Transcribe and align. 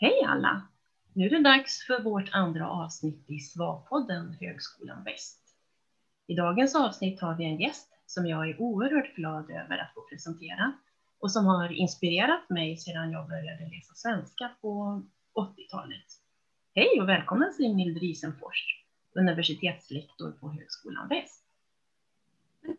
Hej 0.00 0.24
alla! 0.26 0.62
Nu 1.12 1.26
är 1.26 1.30
det 1.30 1.42
dags 1.42 1.86
för 1.86 2.02
vårt 2.02 2.28
andra 2.32 2.70
avsnitt 2.70 3.30
i 3.30 3.38
SVA-podden 3.38 4.36
Högskolan 4.40 5.04
Väst. 5.04 5.40
I 6.26 6.34
dagens 6.34 6.74
avsnitt 6.74 7.20
har 7.20 7.34
vi 7.36 7.44
en 7.44 7.60
gäst 7.60 7.88
som 8.06 8.26
jag 8.26 8.50
är 8.50 8.60
oerhört 8.60 9.14
glad 9.14 9.50
över 9.50 9.78
att 9.78 9.94
få 9.94 10.00
presentera 10.10 10.72
och 11.20 11.32
som 11.32 11.46
har 11.46 11.72
inspirerat 11.72 12.50
mig 12.50 12.76
sedan 12.76 13.12
jag 13.12 13.28
började 13.28 13.68
läsa 13.68 13.94
svenska 13.94 14.50
på 14.60 15.02
80-talet. 15.34 16.06
Hej 16.74 17.00
och 17.00 17.08
välkommen 17.08 17.52
Simhild 17.52 17.98
Risenfors, 17.98 18.84
universitetslektor 19.14 20.32
på 20.32 20.48
Högskolan 20.52 21.08
Väst. 21.08 21.44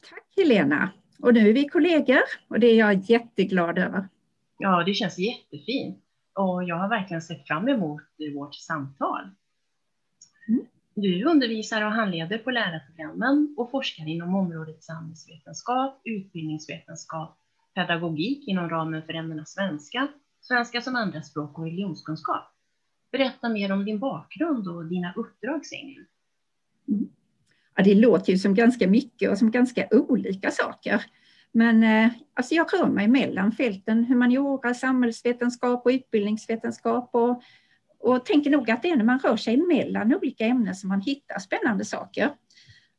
Tack 0.09 0.33
Helena! 0.37 0.89
Och 1.19 1.33
nu 1.33 1.49
är 1.49 1.53
vi 1.53 1.67
kollegor 1.67 2.23
och 2.47 2.59
det 2.59 2.67
är 2.67 2.77
jag 2.77 3.09
jätteglad 3.09 3.77
över. 3.77 4.09
Ja, 4.57 4.83
det 4.83 4.93
känns 4.93 5.19
jättefint 5.19 6.05
och 6.33 6.63
jag 6.63 6.75
har 6.75 6.89
verkligen 6.89 7.21
sett 7.21 7.47
fram 7.47 7.67
emot 7.67 8.01
vårt 8.35 8.55
samtal. 8.55 9.29
Mm. 10.47 10.65
Du 10.95 11.25
undervisar 11.25 11.85
och 11.85 11.91
handleder 11.91 12.37
på 12.37 12.51
lärarprogrammen 12.51 13.55
och 13.57 13.71
forskar 13.71 14.07
inom 14.07 14.35
området 14.35 14.83
samhällsvetenskap, 14.83 16.01
utbildningsvetenskap, 16.03 17.37
pedagogik 17.75 18.47
inom 18.47 18.69
ramen 18.69 19.03
för 19.03 19.13
ämnena 19.13 19.45
svenska, 19.45 20.07
svenska 20.41 20.81
som 20.81 20.95
andraspråk 20.95 21.59
och 21.59 21.65
religionskunskap. 21.65 22.43
Berätta 23.11 23.49
mer 23.49 23.71
om 23.71 23.85
din 23.85 23.99
bakgrund 23.99 24.67
och 24.67 24.85
dina 24.85 25.13
uppdrag, 25.15 25.65
Sengil. 25.65 26.05
Mm. 26.87 27.09
Ja, 27.75 27.83
det 27.83 27.95
låter 27.95 28.31
ju 28.31 28.37
som 28.37 28.53
ganska 28.53 28.87
mycket 28.87 29.31
och 29.31 29.37
som 29.37 29.51
ganska 29.51 29.87
olika 29.91 30.51
saker. 30.51 31.05
Men 31.51 31.83
eh, 31.83 32.11
alltså 32.33 32.55
jag 32.55 32.73
rör 32.73 32.89
mig 32.89 33.07
mellan 33.07 33.51
fälten 33.51 34.05
humaniora, 34.05 34.73
samhällsvetenskap 34.73 35.85
och 35.85 35.89
utbildningsvetenskap 35.89 37.09
och, 37.13 37.41
och 37.99 38.25
tänker 38.25 38.49
nog 38.49 38.71
att 38.71 38.81
det 38.81 38.89
är 38.89 38.95
när 38.95 39.03
man 39.03 39.19
rör 39.19 39.37
sig 39.37 39.57
mellan 39.57 40.15
olika 40.15 40.45
ämnen 40.45 40.75
som 40.75 40.89
man 40.89 41.01
hittar 41.01 41.39
spännande 41.39 41.85
saker. 41.85 42.29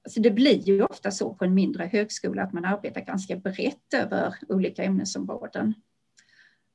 Alltså 0.04 0.20
det 0.20 0.30
blir 0.30 0.58
ju 0.58 0.82
ofta 0.82 1.10
så 1.10 1.34
på 1.34 1.44
en 1.44 1.54
mindre 1.54 1.90
högskola 1.92 2.42
att 2.42 2.52
man 2.52 2.64
arbetar 2.64 3.00
ganska 3.00 3.36
brett 3.36 3.94
över 3.94 4.34
olika 4.48 4.84
ämnesområden. 4.84 5.74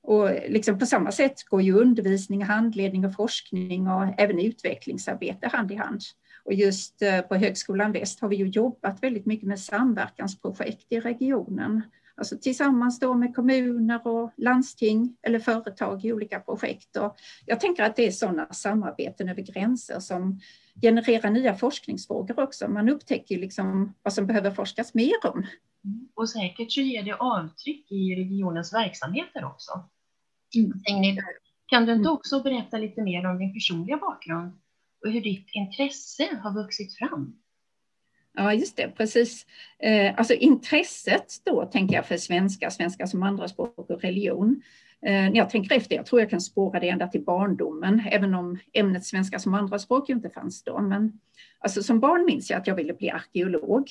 Och 0.01 0.29
liksom 0.47 0.79
på 0.79 0.85
samma 0.85 1.11
sätt 1.11 1.43
går 1.43 1.61
ju 1.61 1.73
undervisning, 1.73 2.43
handledning 2.43 3.05
och 3.05 3.15
forskning 3.15 3.87
och 3.87 4.19
även 4.19 4.39
utvecklingsarbete 4.39 5.47
hand 5.47 5.71
i 5.71 5.75
hand. 5.75 6.01
Och 6.45 6.53
just 6.53 7.01
eh, 7.01 7.21
på 7.21 7.35
Högskolan 7.35 7.91
Väst 7.91 8.19
har 8.19 8.27
vi 8.27 8.35
ju 8.35 8.47
jobbat 8.47 9.03
väldigt 9.03 9.25
mycket 9.25 9.47
med 9.47 9.59
samverkansprojekt 9.59 10.85
i 10.89 10.99
regionen. 10.99 11.81
Alltså 12.17 12.37
tillsammans 12.37 12.99
då 12.99 13.13
med 13.13 13.35
kommuner 13.35 14.07
och 14.07 14.31
landsting 14.37 15.17
eller 15.21 15.39
företag 15.39 16.05
i 16.05 16.13
olika 16.13 16.39
projekt. 16.39 16.97
Och 16.97 17.15
jag 17.45 17.59
tänker 17.59 17.83
att 17.83 17.95
det 17.95 18.07
är 18.07 18.11
sådana 18.11 18.53
samarbeten 18.53 19.29
över 19.29 19.41
gränser 19.41 19.99
som 19.99 20.39
genererar 20.81 21.29
nya 21.29 21.55
forskningsfrågor 21.55 22.39
också. 22.39 22.67
Man 22.67 22.89
upptäcker 22.89 23.37
liksom 23.37 23.93
vad 24.03 24.13
som 24.13 24.27
behöver 24.27 24.51
forskas 24.51 24.93
mer 24.93 25.13
om. 25.23 25.37
Mm. 25.85 26.07
Och 26.13 26.29
säkert 26.29 26.71
så 26.71 26.81
ger 26.81 27.03
det 27.03 27.13
avtryck 27.13 27.91
i 27.91 28.15
regionens 28.15 28.73
verksamheter 28.73 29.45
också. 29.45 29.71
Mm. 30.55 31.17
kan 31.65 31.85
du 31.85 31.93
inte 31.93 32.09
också 32.09 32.43
berätta 32.43 32.77
lite 32.77 33.01
mer 33.01 33.25
om 33.25 33.39
din 33.39 33.53
personliga 33.53 33.97
bakgrund 33.97 34.53
och 35.05 35.11
hur 35.11 35.21
ditt 35.21 35.47
intresse 35.53 36.39
har 36.43 36.53
vuxit 36.53 36.97
fram? 36.97 37.35
Ja, 38.33 38.53
just 38.53 38.77
det, 38.77 38.87
precis. 38.97 39.45
Eh, 39.79 40.13
alltså 40.17 40.33
intresset 40.33 41.33
då 41.43 41.65
tänker 41.65 41.95
jag 41.95 42.05
för 42.05 42.17
svenska, 42.17 42.71
svenska 42.71 43.07
som 43.07 43.23
andraspråk 43.23 43.89
och 43.89 44.01
religion. 44.01 44.61
Eh, 45.01 45.11
när 45.11 45.35
jag 45.35 45.49
tänker 45.49 45.75
efter, 45.75 45.95
jag 45.95 46.05
tror 46.05 46.21
jag 46.21 46.29
kan 46.29 46.41
spåra 46.41 46.79
det 46.79 46.89
ända 46.89 47.07
till 47.07 47.23
barndomen, 47.23 48.01
även 48.11 48.33
om 48.33 48.59
ämnet 48.73 49.05
svenska 49.05 49.39
som 49.39 49.53
andraspråk 49.53 50.09
inte 50.09 50.29
fanns 50.29 50.63
då. 50.63 50.79
Men 50.81 51.19
alltså, 51.59 51.83
som 51.83 51.99
barn 51.99 52.25
minns 52.25 52.49
jag 52.49 52.59
att 52.59 52.67
jag 52.67 52.75
ville 52.75 52.93
bli 52.93 53.09
arkeolog. 53.09 53.89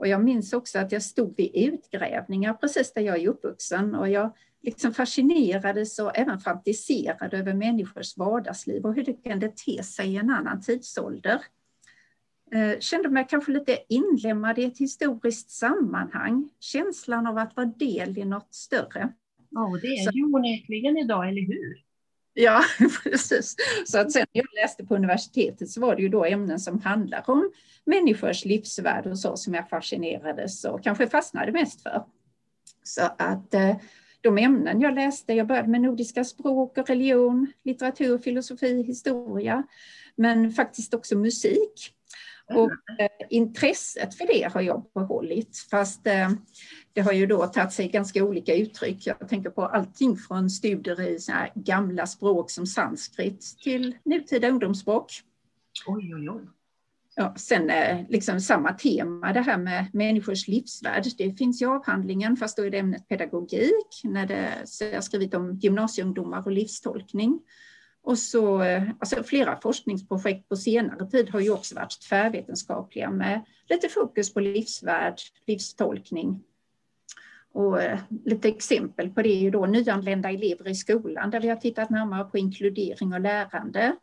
Och 0.00 0.08
jag 0.08 0.24
minns 0.24 0.52
också 0.52 0.78
att 0.78 0.92
jag 0.92 1.02
stod 1.02 1.36
vid 1.36 1.50
utgrävningar 1.54 2.54
precis 2.54 2.92
där 2.92 3.02
jag 3.02 3.20
är 3.20 3.28
uppvuxen 3.28 3.94
och 3.94 4.08
jag 4.08 4.32
liksom 4.62 4.94
fascinerades 4.94 5.98
och 5.98 6.18
även 6.18 6.38
fantiserade 6.40 7.38
över 7.38 7.54
människors 7.54 8.16
vardagsliv 8.16 8.84
och 8.84 8.94
hur 8.94 9.04
det 9.04 9.12
kunde 9.12 9.48
te 9.48 9.82
sig 9.82 10.12
i 10.12 10.16
en 10.16 10.30
annan 10.30 10.60
tidsålder. 10.60 11.40
Eh, 12.52 12.78
kände 12.78 13.08
mig 13.08 13.26
kanske 13.30 13.52
lite 13.52 13.78
inlemmad 13.88 14.58
i 14.58 14.64
ett 14.64 14.78
historiskt 14.78 15.50
sammanhang, 15.50 16.50
känslan 16.60 17.26
av 17.26 17.38
att 17.38 17.56
vara 17.56 17.66
del 17.66 18.18
i 18.18 18.24
något 18.24 18.54
större. 18.54 19.12
Ja, 19.50 19.68
och 19.68 19.80
det 19.80 19.86
är 19.86 20.12
ju 20.12 20.24
onekligen 20.24 20.96
idag, 20.96 21.28
eller 21.28 21.46
hur? 21.46 21.84
Ja, 22.34 22.62
precis. 23.02 23.56
Så 23.86 23.98
att 23.98 24.12
sen 24.12 24.26
när 24.32 24.42
jag 24.42 24.62
läste 24.62 24.84
på 24.86 24.94
universitetet 24.94 25.70
så 25.70 25.80
var 25.80 25.96
det 25.96 26.02
ju 26.02 26.08
då 26.08 26.24
ämnen 26.24 26.60
som 26.60 26.80
handlar 26.80 27.30
om 27.30 27.52
människors 27.84 28.44
livsvärld 28.44 29.06
och 29.06 29.18
så 29.18 29.36
som 29.36 29.54
jag 29.54 29.68
fascinerades 29.68 30.64
och 30.64 30.84
kanske 30.84 31.08
fastnade 31.08 31.52
mest 31.52 31.82
för. 31.82 32.04
Så 32.82 33.02
att 33.18 33.54
eh, 33.54 33.76
de 34.20 34.38
ämnen 34.38 34.80
jag 34.80 34.94
läste, 34.94 35.32
jag 35.32 35.46
började 35.46 35.68
med 35.68 35.80
nordiska 35.80 36.24
språk 36.24 36.78
och 36.78 36.88
religion, 36.88 37.52
litteratur, 37.64 38.18
filosofi, 38.18 38.82
historia, 38.82 39.62
men 40.16 40.52
faktiskt 40.52 40.94
också 40.94 41.16
musik. 41.16 41.94
Och 42.54 43.00
eh, 43.00 43.26
intresset 43.30 44.14
för 44.14 44.26
det 44.26 44.52
har 44.52 44.60
jag 44.60 44.84
behållit, 44.94 45.66
fast 45.70 46.06
eh, 46.06 46.30
det 46.92 47.00
har 47.00 47.12
ju 47.12 47.26
då 47.26 47.46
tagit 47.46 47.72
sig 47.72 47.88
ganska 47.88 48.24
olika 48.24 48.54
uttryck. 48.54 49.06
Jag 49.06 49.28
tänker 49.28 49.50
på 49.50 49.64
allting 49.66 50.16
från 50.16 50.50
studier 50.50 51.00
i 51.00 51.18
så 51.18 51.32
gamla 51.54 52.06
språk 52.06 52.50
som 52.50 52.66
sanskrit 52.66 53.56
till 53.62 53.96
nutida 54.04 54.48
ungdomsspråk. 54.48 55.12
Oj, 55.86 56.14
oj, 56.14 56.30
oj. 56.30 56.42
Ja, 57.14 57.34
sen 57.36 57.70
eh, 57.70 57.98
liksom 58.08 58.40
samma 58.40 58.72
tema, 58.72 59.32
det 59.32 59.40
här 59.40 59.58
med 59.58 59.86
människors 59.92 60.48
livsvärld. 60.48 61.04
Det 61.18 61.32
finns 61.32 61.62
i 61.62 61.64
avhandlingen, 61.64 62.36
fast 62.36 62.56
då 62.56 62.62
är 62.62 62.70
det 62.70 62.78
ämnet 62.78 63.08
pedagogik, 63.08 64.00
när 64.04 64.26
det, 64.26 64.52
så 64.64 64.84
jag 64.84 64.94
har 64.94 65.00
skrivit 65.00 65.34
om 65.34 65.54
gymnasieungdomar 65.54 66.42
och 66.46 66.52
livstolkning. 66.52 67.40
Och 68.02 68.18
så, 68.18 68.62
eh, 68.62 68.82
alltså 68.98 69.22
flera 69.22 69.60
forskningsprojekt 69.60 70.48
på 70.48 70.56
senare 70.56 71.06
tid 71.06 71.30
har 71.30 71.40
ju 71.40 71.50
också 71.50 71.74
varit 71.74 72.00
tvärvetenskapliga 72.08 73.10
med 73.10 73.44
lite 73.68 73.88
fokus 73.88 74.34
på 74.34 74.40
livsvärld, 74.40 75.18
livstolkning. 75.46 76.42
Och 77.52 77.82
eh, 77.82 77.98
lite 78.24 78.48
exempel 78.48 79.10
på 79.10 79.22
det 79.22 79.28
är 79.28 79.40
ju 79.40 79.50
då 79.50 79.66
nyanlända 79.66 80.30
elever 80.30 80.68
i 80.68 80.74
skolan 80.74 81.30
där 81.30 81.40
vi 81.40 81.48
har 81.48 81.56
tittat 81.56 81.90
närmare 81.90 82.24
på 82.24 82.38
inkludering 82.38 83.12
och 83.12 83.20
lärande. 83.20 83.96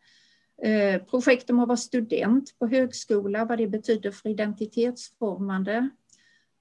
Eh, 0.63 1.01
projekt 1.01 1.49
om 1.49 1.59
att 1.59 1.67
vara 1.67 1.77
student 1.77 2.59
på 2.59 2.67
högskola, 2.67 3.45
vad 3.45 3.57
det 3.57 3.67
betyder 3.67 4.11
för 4.11 4.29
identitetsformande. 4.29 5.89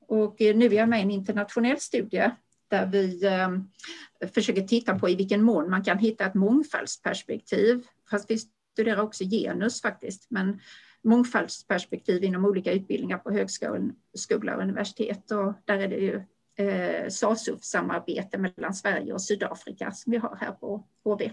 Och 0.08 0.42
eh, 0.42 0.56
nu 0.56 0.66
är 0.66 0.72
jag 0.72 0.88
med 0.88 0.98
i 0.98 1.02
en 1.02 1.10
internationell 1.10 1.80
studie 1.80 2.30
där 2.68 2.86
vi 2.86 3.24
eh, 3.24 4.28
försöker 4.28 4.62
titta 4.62 4.98
på 4.98 5.08
i 5.08 5.14
vilken 5.14 5.42
mån 5.42 5.70
man 5.70 5.84
kan 5.84 5.98
hitta 5.98 6.26
ett 6.26 6.34
mångfaldsperspektiv. 6.34 7.86
Fast 8.10 8.30
vi 8.30 8.38
studerar 8.72 9.02
också 9.02 9.24
genus 9.24 9.82
faktiskt, 9.82 10.26
men 10.30 10.60
mångfaldsperspektiv 11.02 12.24
inom 12.24 12.44
olika 12.44 12.72
utbildningar 12.72 13.18
på 13.18 13.30
högskola 13.30 14.56
och 14.56 14.62
universitet. 14.62 15.30
Och 15.30 15.52
där 15.64 15.78
är 15.78 15.88
det 15.88 15.96
ju 15.96 16.22
eh, 16.56 17.08
SASUF-samarbete 17.08 18.38
mellan 18.38 18.74
Sverige 18.74 19.12
och 19.12 19.22
Sydafrika 19.22 19.90
som 19.90 20.10
vi 20.10 20.16
har 20.16 20.36
här 20.36 20.52
på 20.52 20.84
HV. 21.04 21.30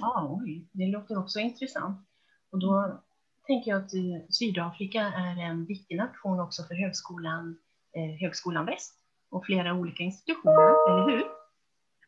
Ja, 0.00 0.38
oj, 0.42 0.68
det 0.72 0.86
låter 0.86 1.18
också 1.18 1.38
intressant. 1.38 2.06
Och 2.52 2.58
då 2.58 3.00
tänker 3.46 3.70
jag 3.70 3.78
att 3.82 3.94
eh, 3.94 4.28
Sydafrika 4.30 5.00
är 5.00 5.40
en 5.50 5.66
viktig 5.66 5.96
nation 5.96 6.40
också 6.40 6.62
för 6.62 6.74
högskolan, 6.74 7.58
eh, 7.96 8.20
högskolan 8.20 8.66
Väst 8.66 8.94
och 9.30 9.46
flera 9.46 9.74
olika 9.74 10.02
institutioner, 10.02 10.90
eller 10.90 11.16
hur? 11.16 11.39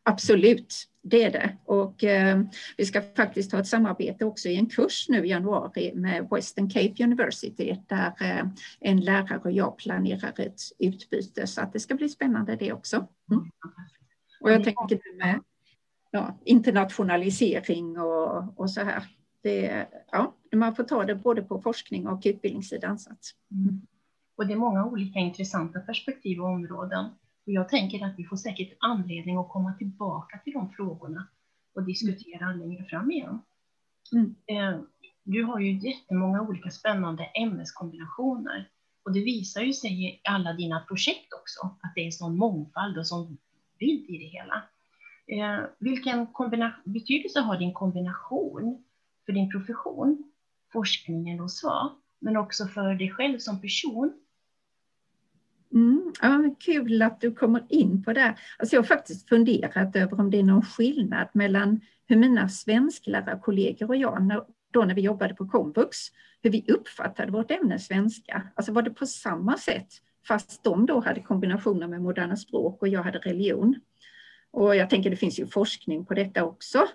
Absolut, 0.03 0.75
det 1.01 1.23
är 1.23 1.31
det. 1.31 1.57
Och 1.65 2.03
eh, 2.03 2.41
vi 2.77 2.85
ska 2.85 3.01
faktiskt 3.01 3.51
ha 3.51 3.59
ett 3.59 3.67
samarbete 3.67 4.25
också 4.25 4.49
i 4.49 4.55
en 4.55 4.65
kurs 4.65 5.09
nu 5.09 5.25
i 5.25 5.29
januari 5.29 5.91
med 5.95 6.27
Western 6.31 6.69
Cape 6.69 7.03
University 7.03 7.77
där 7.87 8.13
eh, 8.21 8.45
en 8.79 8.99
lärare 8.99 9.39
och 9.39 9.51
jag 9.51 9.77
planerar 9.77 10.39
ett 10.39 10.61
utbyte 10.79 11.47
så 11.47 11.61
att 11.61 11.73
det 11.73 11.79
ska 11.79 11.95
bli 11.95 12.09
spännande 12.09 12.55
det 12.55 12.73
också. 12.73 13.07
Mm. 13.31 13.51
Och 14.41 14.51
jag 14.51 14.63
tänker 14.63 15.17
med 15.17 15.39
ja, 16.11 16.39
internationalisering 16.45 17.99
och, 17.99 18.59
och 18.59 18.71
så 18.71 18.81
här. 18.81 19.03
Det, 19.43 19.87
ja, 20.11 20.35
man 20.55 20.75
får 20.75 20.83
ta 20.83 21.05
det 21.05 21.15
både 21.15 21.41
på 21.41 21.61
forskning 21.61 22.07
och 22.07 22.21
utbildningssidan. 22.25 22.99
Så 22.99 23.11
att, 23.11 23.19
mm. 23.51 23.81
Och 24.35 24.47
det 24.47 24.53
är 24.53 24.57
många 24.57 24.85
olika 24.85 25.19
intressanta 25.19 25.79
perspektiv 25.79 26.41
och 26.41 26.47
områden. 26.47 27.05
Och 27.45 27.51
jag 27.51 27.69
tänker 27.69 28.05
att 28.05 28.19
vi 28.19 28.25
får 28.25 28.37
säkert 28.37 28.77
anledning 28.79 29.37
att 29.37 29.49
komma 29.49 29.73
tillbaka 29.73 30.39
till 30.43 30.53
de 30.53 30.69
frågorna 30.69 31.27
och 31.75 31.83
diskutera 31.83 32.45
mm. 32.45 32.59
längre 32.59 32.83
fram 32.83 33.11
igen. 33.11 33.39
Mm. 34.13 34.35
Eh, 34.47 34.81
du 35.23 35.43
har 35.43 35.59
ju 35.59 35.89
jättemånga 35.89 36.41
olika 36.41 36.69
spännande 36.69 37.23
ämneskombinationer 37.23 38.69
och 39.05 39.13
det 39.13 39.19
visar 39.19 39.61
ju 39.61 39.73
sig 39.73 40.05
i 40.05 40.21
alla 40.23 40.53
dina 40.53 40.79
projekt 40.79 41.33
också 41.33 41.59
att 41.81 41.91
det 41.95 42.07
är 42.07 42.11
sån 42.11 42.37
mångfald 42.37 42.97
och 42.97 43.07
sån 43.07 43.37
bild 43.79 44.09
i 44.09 44.17
det 44.17 44.25
hela. 44.25 44.63
Eh, 45.27 45.65
vilken 45.79 46.27
betydelse 46.83 47.39
har 47.39 47.57
din 47.57 47.73
kombination 47.73 48.83
för 49.25 49.33
din 49.33 49.51
profession, 49.51 50.31
forskningen 50.73 51.39
och 51.39 51.51
så, 51.51 51.91
men 52.19 52.37
också 52.37 52.65
för 52.65 52.95
dig 52.95 53.11
själv 53.11 53.37
som 53.37 53.61
person? 53.61 54.22
Mm, 55.73 56.13
ja, 56.21 56.55
kul 56.59 57.01
att 57.01 57.21
du 57.21 57.31
kommer 57.31 57.65
in 57.69 58.03
på 58.03 58.13
det. 58.13 58.35
Alltså 58.57 58.75
jag 58.75 58.81
har 58.81 58.87
faktiskt 58.87 59.29
funderat 59.29 59.95
över 59.95 60.19
om 60.19 60.31
det 60.31 60.39
är 60.39 60.43
någon 60.43 60.61
skillnad 60.65 61.27
mellan 61.33 61.81
hur 62.07 62.15
mina 62.15 62.49
svensklärarkollegor 62.49 63.89
och 63.89 63.95
jag, 63.95 64.45
då 64.71 64.85
när 64.85 64.95
vi 64.95 65.01
jobbade 65.01 65.33
på 65.33 65.47
komvux, 65.47 65.97
hur 66.41 66.49
vi 66.49 66.65
uppfattade 66.67 67.31
vårt 67.31 67.51
ämne 67.51 67.79
svenska. 67.79 68.41
Alltså 68.55 68.71
var 68.71 68.81
det 68.81 68.89
på 68.89 69.05
samma 69.05 69.57
sätt 69.57 69.87
fast 70.27 70.63
de 70.63 70.85
då 70.85 70.99
hade 70.99 71.21
kombinationer 71.21 71.87
med 71.87 72.01
moderna 72.01 72.35
språk 72.35 72.81
och 72.81 72.87
jag 72.87 73.03
hade 73.03 73.19
religion. 73.19 73.75
Och 74.51 74.75
jag 74.75 74.89
tänker 74.89 75.09
det 75.09 75.15
finns 75.15 75.39
ju 75.39 75.47
forskning 75.47 76.05
på 76.05 76.13
detta 76.13 76.43
också. 76.43 76.87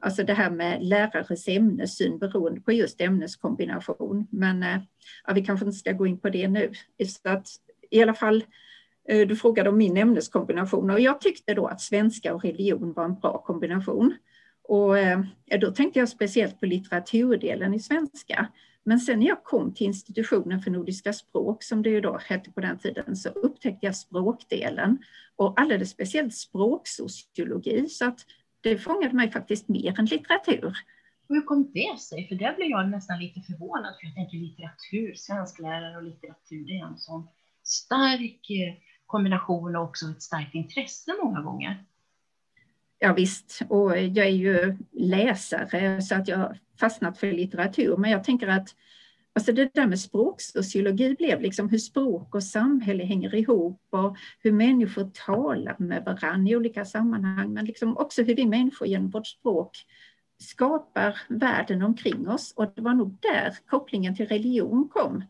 Alltså 0.00 0.22
det 0.22 0.34
här 0.34 0.50
med 0.50 0.84
lärares 0.84 1.48
ämnessyn 1.48 2.18
beroende 2.18 2.60
på 2.60 2.72
just 2.72 3.00
ämneskombination. 3.00 4.26
Men 4.30 4.62
eh, 4.62 4.80
ja, 5.26 5.32
vi 5.34 5.44
kanske 5.44 5.66
inte 5.66 5.78
ska 5.78 5.92
gå 5.92 6.06
in 6.06 6.18
på 6.18 6.28
det 6.28 6.48
nu. 6.48 6.72
Så 7.06 7.28
att, 7.28 7.48
i 7.90 8.02
alla 8.02 8.14
fall, 8.14 8.44
eh, 9.08 9.28
du 9.28 9.36
frågade 9.36 9.70
om 9.70 9.78
min 9.78 9.96
ämneskombination 9.96 10.90
och 10.90 11.00
jag 11.00 11.20
tyckte 11.20 11.54
då 11.54 11.66
att 11.66 11.80
svenska 11.80 12.34
och 12.34 12.44
religion 12.44 12.92
var 12.92 13.04
en 13.04 13.14
bra 13.14 13.38
kombination. 13.38 14.16
Och 14.68 14.98
eh, 14.98 15.20
då 15.60 15.70
tänkte 15.70 15.98
jag 15.98 16.08
speciellt 16.08 16.60
på 16.60 16.66
litteraturdelen 16.66 17.74
i 17.74 17.80
svenska. 17.80 18.48
Men 18.84 19.00
sen 19.00 19.18
när 19.18 19.26
jag 19.26 19.44
kom 19.44 19.74
till 19.74 19.86
institutionen 19.86 20.60
för 20.60 20.70
nordiska 20.70 21.12
språk, 21.12 21.62
som 21.62 21.82
det 21.82 21.90
ju 21.90 22.00
då 22.00 22.18
hette 22.24 22.50
på 22.50 22.60
den 22.60 22.78
tiden, 22.78 23.16
så 23.16 23.28
upptäckte 23.28 23.86
jag 23.86 23.96
språkdelen 23.96 24.98
och 25.36 25.60
alldeles 25.60 25.90
speciellt 25.90 26.34
språksociologi. 26.34 27.88
Så 27.88 28.04
att 28.04 28.20
det 28.60 28.78
fångade 28.78 29.14
mig 29.14 29.30
faktiskt 29.30 29.68
mer 29.68 30.00
än 30.00 30.06
litteratur. 30.06 30.72
Hur 31.28 31.42
kom 31.42 31.70
det 31.74 32.00
sig? 32.00 32.28
För 32.28 32.34
där 32.34 32.56
blev 32.56 32.68
jag 32.68 32.88
nästan 32.88 33.18
lite 33.18 33.40
förvånad, 33.40 33.94
för 34.00 34.06
jag 34.06 34.14
tänker 34.14 34.36
litteratur, 34.36 35.14
svensklärare 35.14 35.96
och 35.96 36.02
litteratur, 36.02 36.64
det 36.66 36.78
är 36.78 36.86
en 36.86 36.98
sån 36.98 37.28
stark 37.68 38.50
eh, 38.50 38.74
kombination 39.06 39.76
och 39.76 39.82
också 39.82 40.06
ett 40.06 40.22
starkt 40.22 40.54
intresse 40.54 41.14
många 41.22 41.40
gånger. 41.40 41.84
Ja, 42.98 43.12
visst, 43.12 43.62
och 43.68 43.98
jag 43.98 44.26
är 44.26 44.30
ju 44.30 44.76
läsare 44.92 46.02
så 46.02 46.14
att 46.14 46.28
jag 46.28 46.58
fastnat 46.80 47.18
för 47.18 47.32
litteratur, 47.32 47.96
men 47.96 48.10
jag 48.10 48.24
tänker 48.24 48.48
att 48.48 48.74
Alltså 49.36 49.52
det 49.52 49.74
där 49.74 49.86
med 49.86 50.00
språksociologi 50.00 51.14
blev 51.18 51.40
liksom 51.40 51.68
hur 51.68 51.78
språk 51.78 52.34
och 52.34 52.42
samhälle 52.42 53.04
hänger 53.04 53.34
ihop 53.34 53.82
och 53.90 54.16
hur 54.40 54.52
människor 54.52 55.10
talar 55.26 55.76
med 55.78 56.04
varandra 56.04 56.50
i 56.50 56.56
olika 56.56 56.84
sammanhang, 56.84 57.52
men 57.52 57.64
liksom 57.64 57.96
också 57.96 58.22
hur 58.22 58.34
vi 58.34 58.46
människor 58.46 58.88
genom 58.88 59.10
vårt 59.10 59.26
språk 59.26 59.70
skapar 60.38 61.20
världen 61.28 61.82
omkring 61.82 62.28
oss. 62.28 62.52
Och 62.56 62.72
det 62.76 62.82
var 62.82 62.94
nog 62.94 63.18
där 63.22 63.54
kopplingen 63.66 64.16
till 64.16 64.26
religion 64.26 64.88
kom. 64.88 65.24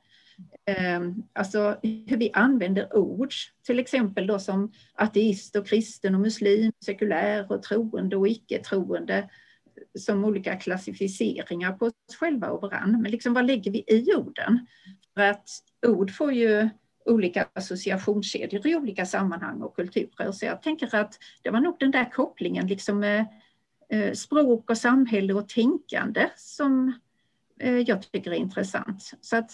Ehm, 0.65 1.23
alltså 1.33 1.79
hur 1.83 2.17
vi 2.17 2.31
använder 2.33 2.97
ord, 2.97 3.33
till 3.67 3.79
exempel 3.79 4.27
då 4.27 4.39
som 4.39 4.73
ateist 4.95 5.57
och 5.57 5.67
kristen 5.67 6.15
och 6.15 6.21
muslim, 6.21 6.73
sekulär 6.85 7.53
och 7.53 7.63
troende 7.63 8.17
och 8.17 8.29
icke-troende 8.29 9.31
som 9.99 10.25
olika 10.25 10.57
klassificeringar 10.57 11.73
på 11.73 11.87
oss 11.87 12.17
själva 12.19 12.51
och 12.51 12.63
varandra. 12.63 12.99
Men 12.99 13.11
liksom, 13.11 13.35
vad 13.35 13.47
lägger 13.47 13.71
vi 13.71 13.85
i 13.87 14.15
orden? 14.15 14.67
För 15.15 15.23
att 15.23 15.49
ord 15.87 16.11
får 16.11 16.33
ju 16.33 16.69
olika 17.05 17.49
associationskedjor 17.53 18.67
i 18.67 18.77
olika 18.77 19.07
sammanhang 19.07 19.63
och 19.63 19.77
kulturer. 19.77 20.33
Så 20.33 20.47
jag 20.47 20.63
tänker 20.63 20.95
att 20.95 21.19
det 21.43 21.51
var 21.51 21.61
nog 21.61 21.77
den 21.81 21.91
där 21.91 22.11
kopplingen 22.11 22.67
liksom 22.67 22.99
med 22.99 23.27
språk 24.15 24.71
och 24.71 24.79
samhälle 24.79 25.35
och 25.35 25.49
tänkande 25.49 26.29
som 26.37 26.93
eh, 27.61 27.79
jag 27.79 28.13
tycker 28.13 28.31
är 28.31 28.35
intressant. 28.35 29.13
Så 29.21 29.37
att, 29.37 29.51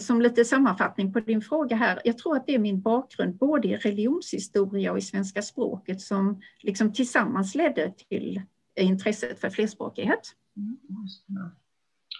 som 0.00 0.20
lite 0.20 0.44
sammanfattning 0.44 1.12
på 1.12 1.20
din 1.20 1.42
fråga 1.42 1.76
här, 1.76 2.00
jag 2.04 2.18
tror 2.18 2.36
att 2.36 2.46
det 2.46 2.54
är 2.54 2.58
min 2.58 2.80
bakgrund 2.80 3.34
både 3.34 3.68
i 3.68 3.76
religionshistoria 3.76 4.92
och 4.92 4.98
i 4.98 5.00
svenska 5.00 5.42
språket 5.42 6.00
som 6.00 6.42
liksom 6.60 6.92
tillsammans 6.92 7.54
ledde 7.54 7.92
till 8.08 8.42
intresset 8.80 9.40
för 9.40 9.50
flerspråkighet. 9.50 10.32
Mm, 10.56 10.76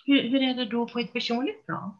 hur, 0.07 0.31
hur, 0.31 0.43
är 0.43 0.55
det 0.55 0.65
då 0.65 0.89
på 0.89 0.99
ett 0.99 1.13
personligt 1.13 1.67
plan? 1.67 1.97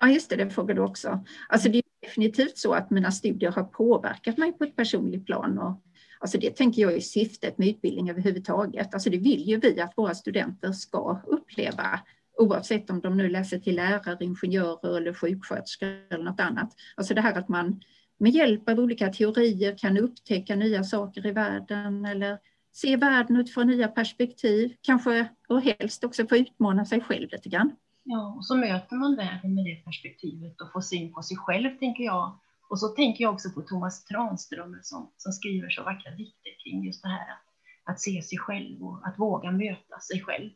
Ja, 0.00 0.08
just 0.08 0.30
det, 0.30 0.36
det 0.36 0.50
frågar 0.50 0.74
du 0.74 0.80
också. 0.80 1.24
Alltså 1.48 1.68
det 1.68 1.78
är 1.78 1.82
definitivt 2.02 2.58
så 2.58 2.72
att 2.72 2.90
mina 2.90 3.10
studier 3.10 3.52
har 3.52 3.64
påverkat 3.64 4.38
mig 4.38 4.52
på 4.52 4.64
ett 4.64 4.76
personligt 4.76 5.26
plan. 5.26 5.58
Och, 5.58 5.82
alltså 6.18 6.38
det 6.38 6.56
tänker 6.56 6.82
jag 6.82 6.92
är 6.92 7.00
syftet 7.00 7.58
med 7.58 7.68
utbildning 7.68 8.10
överhuvudtaget. 8.10 8.94
Alltså 8.94 9.10
det 9.10 9.18
vill 9.18 9.48
ju 9.48 9.60
vi 9.60 9.80
att 9.80 9.92
våra 9.96 10.14
studenter 10.14 10.72
ska 10.72 11.22
uppleva 11.26 12.00
oavsett 12.40 12.90
om 12.90 13.00
de 13.00 13.16
nu 13.16 13.28
läser 13.28 13.58
till 13.58 13.76
lärare, 13.76 14.24
ingenjörer 14.24 14.96
eller 14.96 15.14
sjuksköterskor 15.14 15.88
eller 16.10 16.24
något 16.24 16.40
annat. 16.40 16.74
Alltså 16.96 17.14
det 17.14 17.20
här 17.20 17.38
att 17.38 17.48
man 17.48 17.80
med 18.18 18.32
hjälp 18.32 18.68
av 18.68 18.78
olika 18.78 19.08
teorier 19.08 19.78
kan 19.78 19.98
upptäcka 19.98 20.56
nya 20.56 20.84
saker 20.84 21.26
i 21.26 21.32
världen 21.32 22.04
eller 22.04 22.38
se 22.72 22.96
världen 22.96 23.36
utifrån 23.36 23.66
nya 23.66 23.88
perspektiv, 23.88 24.74
kanske 24.82 25.28
och 25.48 25.62
helst 25.62 26.04
också 26.04 26.26
få 26.26 26.36
utmana 26.36 26.84
sig 26.84 27.00
själv 27.00 27.28
lite 27.32 27.48
grann. 27.48 27.76
Ja, 28.04 28.34
och 28.36 28.46
så 28.46 28.56
möter 28.56 28.96
man 28.96 29.16
världen 29.16 29.54
med 29.54 29.64
det 29.64 29.84
perspektivet 29.84 30.60
och 30.60 30.72
får 30.72 30.80
syn 30.80 31.12
på 31.12 31.22
sig 31.22 31.36
själv, 31.36 31.78
tänker 31.78 32.04
jag. 32.04 32.38
Och 32.70 32.80
så 32.80 32.88
tänker 32.88 33.24
jag 33.24 33.32
också 33.32 33.50
på 33.50 33.60
Thomas 33.60 34.04
Tranströmer 34.04 34.80
som, 34.82 35.10
som 35.16 35.32
skriver 35.32 35.70
så 35.70 35.82
vackra 35.82 36.10
dikter 36.10 36.50
kring 36.64 36.84
just 36.84 37.02
det 37.02 37.08
här 37.08 37.30
att, 37.32 37.44
att 37.84 38.00
se 38.00 38.22
sig 38.22 38.38
själv 38.38 38.82
och 38.82 39.08
att 39.08 39.18
våga 39.18 39.50
möta 39.50 40.00
sig 40.00 40.20
själv. 40.20 40.50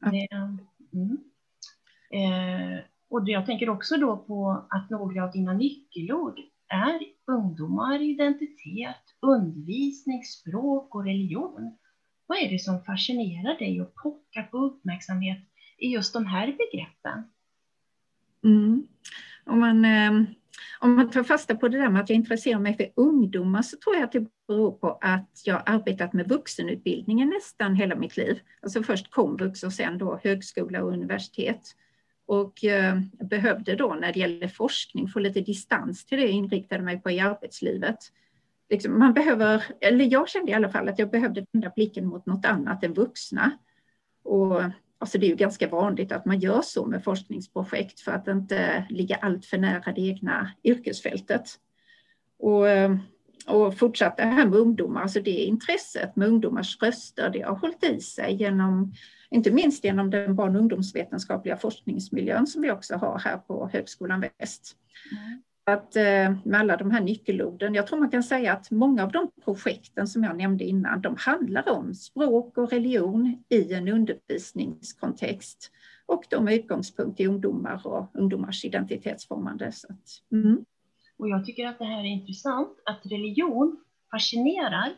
Ja. 0.00 0.10
Det, 0.10 0.28
mm. 0.92 1.18
eh, 2.10 2.84
och 3.08 3.28
jag 3.28 3.46
tänker 3.46 3.68
också 3.68 3.96
då 3.96 4.16
på 4.16 4.66
att 4.70 4.90
några 4.90 5.24
av 5.24 5.32
dina 5.32 5.52
nyckelord 5.52 6.38
är 6.68 7.00
ungdomar, 7.26 8.02
identitet, 8.02 9.02
undervisning, 9.20 10.24
språk 10.24 10.94
och 10.94 11.04
religion. 11.04 11.76
Vad 12.26 12.38
är 12.38 12.50
det 12.50 12.58
som 12.58 12.84
fascinerar 12.84 13.58
dig 13.58 13.80
och 13.80 13.94
pockar 13.94 14.42
på 14.42 14.58
uppmärksamhet 14.58 15.38
i 15.78 15.88
just 15.88 16.12
de 16.12 16.26
här 16.26 16.46
begreppen? 16.46 17.24
Mm. 18.44 18.86
Om, 19.44 19.60
man, 19.60 19.84
eh, 19.84 20.26
om 20.80 20.94
man 20.94 21.10
tar 21.10 21.22
fasta 21.22 21.54
på 21.56 21.68
det 21.68 21.78
där 21.78 21.88
med 21.88 22.02
att 22.02 22.08
jag 22.08 22.16
intresserar 22.16 22.58
mig 22.58 22.76
för 22.76 22.92
ungdomar 22.96 23.62
så 23.62 23.76
tror 23.76 23.96
jag 23.96 24.04
att 24.04 24.12
det 24.12 24.26
beror 24.48 24.72
på 24.72 24.98
att 25.00 25.42
jag 25.44 25.62
arbetat 25.66 26.12
med 26.12 26.28
vuxenutbildningen 26.28 27.28
nästan 27.28 27.74
hela 27.74 27.96
mitt 27.96 28.16
liv. 28.16 28.40
Alltså 28.62 28.82
först 28.82 29.10
komvux 29.10 29.62
och 29.62 29.72
sen 29.72 29.98
då 29.98 30.20
högskola 30.24 30.82
och 30.82 30.92
universitet 30.92 31.74
och 32.26 32.64
eh, 32.64 33.00
behövde 33.30 33.76
då 33.76 33.94
när 33.94 34.12
det 34.12 34.20
gäller 34.20 34.48
forskning 34.48 35.08
få 35.08 35.18
lite 35.18 35.40
distans 35.40 36.06
till 36.06 36.18
det 36.18 36.24
jag 36.24 36.32
inriktade 36.32 36.82
mig 36.82 37.02
på 37.02 37.10
i 37.10 37.20
arbetslivet. 37.20 37.98
Liksom, 38.70 38.98
man 38.98 39.14
behöver, 39.14 39.64
eller 39.80 40.04
jag 40.04 40.28
kände 40.28 40.50
i 40.52 40.54
alla 40.54 40.68
fall 40.68 40.88
att 40.88 40.98
jag 40.98 41.10
behövde 41.10 41.46
vända 41.52 41.72
blicken 41.76 42.06
mot 42.06 42.26
något 42.26 42.44
annat 42.44 42.84
än 42.84 42.94
vuxna. 42.94 43.58
Och, 44.24 44.62
alltså 44.98 45.18
det 45.18 45.26
är 45.26 45.30
ju 45.30 45.36
ganska 45.36 45.68
vanligt 45.68 46.12
att 46.12 46.24
man 46.24 46.38
gör 46.38 46.62
så 46.62 46.86
med 46.86 47.04
forskningsprojekt 47.04 48.00
för 48.00 48.12
att 48.12 48.28
inte 48.28 48.86
ligga 48.90 49.16
allt 49.16 49.46
för 49.46 49.58
nära 49.58 49.92
det 49.92 50.00
egna 50.00 50.50
yrkesfältet. 50.64 51.44
Och, 52.38 52.68
eh, 52.68 52.96
och 53.46 53.78
fortsatt 53.78 54.16
det 54.16 54.22
här 54.22 54.46
med 54.46 54.58
ungdomar, 54.58 55.02
alltså 55.02 55.20
det 55.20 55.30
intresset 55.30 56.16
med 56.16 56.28
ungdomars 56.28 56.82
röster, 56.82 57.30
det 57.30 57.42
har 57.42 57.56
hållit 57.56 57.84
i 57.84 58.00
sig 58.00 58.34
genom 58.34 58.92
inte 59.30 59.50
minst 59.50 59.84
genom 59.84 60.10
den 60.10 60.36
barn 60.36 60.56
och 60.56 60.60
ungdomsvetenskapliga 60.60 61.56
forskningsmiljön 61.56 62.46
som 62.46 62.62
vi 62.62 62.70
också 62.70 62.96
har 62.96 63.18
här 63.18 63.36
på 63.36 63.70
Högskolan 63.72 64.20
Väst. 64.20 64.76
Mm. 65.12 65.42
Att, 65.70 65.96
eh, 65.96 66.36
med 66.44 66.60
alla 66.60 66.76
de 66.76 66.90
här 66.90 67.00
nyckelorden, 67.00 67.74
jag 67.74 67.86
tror 67.86 67.98
man 67.98 68.10
kan 68.10 68.22
säga 68.22 68.52
att 68.52 68.70
många 68.70 69.02
av 69.02 69.12
de 69.12 69.30
projekten 69.44 70.06
som 70.06 70.24
jag 70.24 70.36
nämnde 70.36 70.64
innan, 70.64 71.00
de 71.00 71.16
handlar 71.18 71.68
om 71.68 71.94
språk 71.94 72.58
och 72.58 72.70
religion 72.70 73.44
i 73.48 73.72
en 73.72 73.88
undervisningskontext 73.88 75.72
och 76.06 76.24
de 76.30 76.44
med 76.44 76.54
utgångspunkt 76.54 77.20
i 77.20 77.26
ungdomar 77.26 77.86
och 77.86 78.10
ungdomars 78.14 78.64
identitetsformande. 78.64 79.72
Så 79.72 79.86
att, 79.92 80.32
mm. 80.32 80.64
Och 81.16 81.28
jag 81.28 81.46
tycker 81.46 81.66
att 81.66 81.78
det 81.78 81.84
här 81.84 82.00
är 82.00 82.04
intressant, 82.04 82.82
att 82.84 83.00
religion 83.06 83.84
fascinerar 84.10 84.92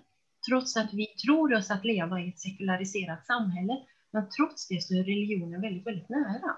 trots 0.48 0.76
att 0.76 0.94
vi 0.94 1.06
tror 1.06 1.54
oss 1.54 1.70
att 1.70 1.84
leva 1.84 2.20
i 2.20 2.28
ett 2.28 2.40
sekulariserat 2.40 3.26
samhälle 3.26 3.76
men 4.10 4.28
trots 4.28 4.68
det 4.68 4.82
så 4.82 4.94
är 4.94 5.04
religionen 5.04 5.60
väldigt, 5.60 5.86
väldigt 5.86 6.08
nära. 6.08 6.56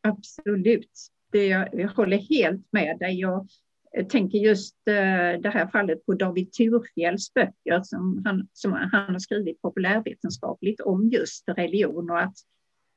Absolut. 0.00 1.10
Det, 1.32 1.46
jag 1.46 1.88
håller 1.88 2.16
helt 2.16 2.66
med 2.70 2.98
dig. 2.98 3.20
Jag 3.20 3.48
eh, 3.96 4.06
tänker 4.06 4.38
just 4.38 4.76
eh, 4.88 5.40
det 5.40 5.50
här 5.50 5.66
fallet 5.66 6.06
på 6.06 6.14
David 6.14 6.52
Thurfjells 6.52 7.34
böcker 7.34 7.82
som 7.82 8.22
han, 8.24 8.48
som 8.52 8.72
han 8.72 9.12
har 9.12 9.18
skrivit 9.18 9.62
populärvetenskapligt 9.62 10.80
om 10.80 11.08
just 11.08 11.48
religion 11.48 12.10
och 12.10 12.20
att 12.20 12.36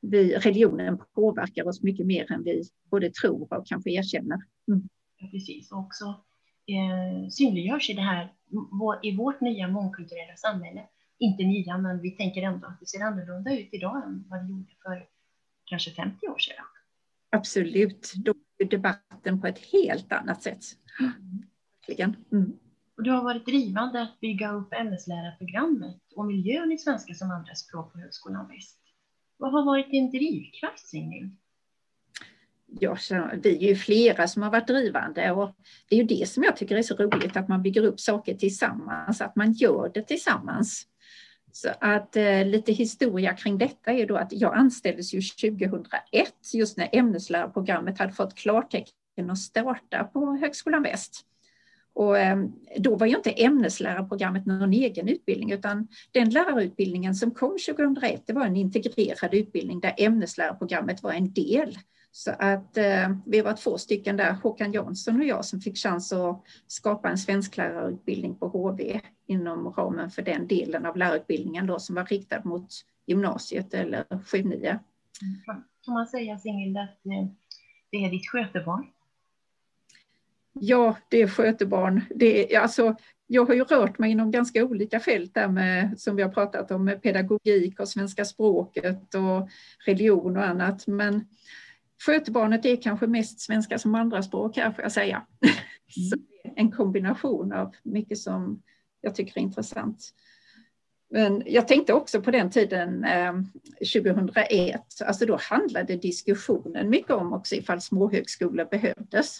vi, 0.01 0.37
religionen 0.37 0.99
påverkar 1.15 1.67
oss 1.67 1.83
mycket 1.83 2.05
mer 2.05 2.31
än 2.31 2.43
vi 2.43 2.63
både 2.91 3.09
tror 3.09 3.53
och 3.53 3.67
kanske 3.67 3.91
erkänner. 3.91 4.39
Mm. 4.67 4.89
Precis, 5.31 5.71
och 5.71 5.79
också 5.79 6.05
eh, 6.67 7.29
synliggörs 7.29 7.89
i, 7.89 7.93
det 7.93 8.01
här, 8.01 8.33
i 9.03 9.15
vårt 9.15 9.41
nya 9.41 9.67
mångkulturella 9.67 10.35
samhälle. 10.35 10.81
Inte 11.19 11.43
nya, 11.43 11.77
men 11.77 12.01
vi 12.01 12.11
tänker 12.11 12.41
ändå 12.41 12.67
att 12.67 12.79
det 12.79 12.85
ser 12.85 13.03
annorlunda 13.03 13.59
ut 13.59 13.69
idag 13.71 14.03
än 14.05 14.25
vad 14.29 14.43
det 14.43 14.49
gjorde 14.49 14.73
för 14.83 15.05
kanske 15.65 15.91
50 15.91 16.27
år 16.27 16.37
sedan. 16.37 16.65
Absolut, 17.29 18.13
då 18.15 18.33
är 18.57 18.65
debatten 18.65 19.41
på 19.41 19.47
ett 19.47 19.59
helt 19.59 20.11
annat 20.11 20.43
sätt. 20.43 20.63
Mm. 22.31 22.53
Och 22.97 23.03
du 23.03 23.11
har 23.11 23.23
varit 23.23 23.45
drivande 23.45 24.01
att 24.01 24.19
bygga 24.19 24.51
upp 24.51 24.73
ämneslärarprogrammet 24.73 26.01
och 26.15 26.25
miljön 26.25 26.71
i 26.71 26.77
svenska 26.77 27.13
som 27.13 27.31
andraspråk 27.31 27.93
på 27.93 27.99
Högskolan 27.99 28.47
Väst. 28.47 28.79
Vad 29.37 29.51
har 29.51 29.65
varit 29.65 29.91
din 29.91 30.11
drivkraft, 30.11 30.87
Signhild? 30.87 31.35
Ja, 32.65 32.97
vi 33.43 33.65
är 33.65 33.69
ju 33.69 33.75
flera 33.75 34.27
som 34.27 34.41
har 34.41 34.51
varit 34.51 34.67
drivande 34.67 35.31
och 35.31 35.55
det 35.89 35.95
är 35.95 35.99
ju 35.99 36.05
det 36.05 36.29
som 36.29 36.43
jag 36.43 36.57
tycker 36.57 36.77
är 36.77 36.81
så 36.81 36.95
roligt, 36.95 37.37
att 37.37 37.47
man 37.47 37.61
bygger 37.61 37.83
upp 37.83 37.99
saker 37.99 38.33
tillsammans, 38.35 39.21
att 39.21 39.35
man 39.35 39.51
gör 39.51 39.91
det 39.93 40.01
tillsammans. 40.01 40.87
Så 41.51 41.69
att 41.79 42.15
eh, 42.15 42.45
lite 42.45 42.71
historia 42.71 43.33
kring 43.33 43.57
detta 43.57 43.91
är 43.91 44.05
då 44.05 44.17
att 44.17 44.33
jag 44.33 44.55
anställdes 44.57 45.13
ju 45.13 45.21
2001, 45.21 46.33
just 46.53 46.77
när 46.77 46.89
ämneslärarprogrammet 46.91 47.99
hade 47.99 48.13
fått 48.13 48.35
klartecken 48.35 49.29
att 49.29 49.37
starta 49.37 50.03
på 50.03 50.37
Högskolan 50.41 50.83
Väst. 50.83 51.25
Och 51.93 52.17
eh, 52.17 52.37
då 52.77 52.95
var 52.95 53.07
ju 53.07 53.15
inte 53.15 53.31
ämneslärarprogrammet 53.31 54.45
någon 54.45 54.73
egen 54.73 55.07
utbildning 55.07 55.51
utan 55.51 55.87
den 56.11 56.29
lärarutbildningen 56.29 57.15
som 57.15 57.31
kom 57.31 57.57
2001 57.67 58.23
det 58.27 58.33
var 58.33 58.45
en 58.45 58.55
integrerad 58.55 59.33
utbildning 59.33 59.79
där 59.79 59.95
ämneslärarprogrammet 59.97 61.03
var 61.03 61.13
en 61.13 61.33
del. 61.33 61.77
Så 62.11 62.31
att 62.31 62.77
eh, 62.77 63.09
vi 63.25 63.41
var 63.41 63.53
två 63.53 63.77
stycken 63.77 64.17
där, 64.17 64.31
Håkan 64.31 64.71
Jansson 64.71 65.19
och 65.19 65.25
jag, 65.25 65.45
som 65.45 65.61
fick 65.61 65.77
chans 65.77 66.13
att 66.13 66.43
skapa 66.67 67.09
en 67.09 67.17
svensklärarutbildning 67.17 68.35
på 68.35 68.47
HV 68.47 69.01
inom 69.27 69.73
ramen 69.73 70.09
för 70.09 70.21
den 70.21 70.47
delen 70.47 70.85
av 70.85 70.97
lärarutbildningen 70.97 71.67
då, 71.67 71.79
som 71.79 71.95
var 71.95 72.05
riktad 72.05 72.43
mot 72.43 72.67
gymnasiet 73.05 73.73
eller 73.73 74.03
7-9. 74.03 74.79
Kan 75.85 75.93
man 75.93 76.07
säga, 76.07 76.37
Singhild, 76.37 76.77
att 76.77 77.05
eh, 77.05 77.27
det 77.91 77.97
är 77.97 78.11
ditt 78.11 78.29
skötebarn? 78.29 78.85
Ja, 80.53 80.95
det 81.09 81.21
är 81.21 81.27
skötebarn. 81.27 82.01
Det 82.15 82.55
är, 82.55 82.59
alltså, 82.59 82.95
jag 83.27 83.45
har 83.45 83.53
ju 83.53 83.63
rört 83.63 83.99
mig 83.99 84.11
inom 84.11 84.31
ganska 84.31 84.65
olika 84.65 84.99
fält 84.99 85.33
där 85.33 85.47
med, 85.47 85.99
som 85.99 86.15
vi 86.15 86.23
har 86.23 86.29
pratat 86.29 86.71
om, 86.71 86.85
med 86.85 87.01
pedagogik 87.01 87.79
och 87.79 87.89
svenska 87.89 88.25
språket 88.25 89.15
och 89.15 89.49
religion 89.85 90.37
och 90.37 90.45
annat. 90.45 90.87
Men 90.87 91.25
skötebarnet 92.05 92.65
är 92.65 92.81
kanske 92.81 93.07
mest 93.07 93.39
svenska 93.39 93.79
som 93.79 93.95
andraspråk 93.95 94.57
här 94.57 94.71
får 94.71 94.81
jag 94.81 94.91
säga. 94.91 95.25
Mm. 95.97 96.25
en 96.55 96.71
kombination 96.71 97.53
av 97.53 97.75
mycket 97.83 98.17
som 98.17 98.61
jag 99.01 99.15
tycker 99.15 99.37
är 99.37 99.41
intressant. 99.41 100.13
Men 101.09 101.43
jag 101.45 101.67
tänkte 101.67 101.93
också 101.93 102.21
på 102.21 102.31
den 102.31 102.49
tiden, 102.49 103.03
eh, 103.03 103.33
2001, 103.93 105.01
alltså 105.05 105.25
då 105.25 105.37
handlade 105.41 105.95
diskussionen 105.95 106.89
mycket 106.89 107.11
om 107.11 107.33
också 107.33 107.55
ifall 107.55 107.81
småhögskolor 107.81 108.65
behövdes. 108.65 109.39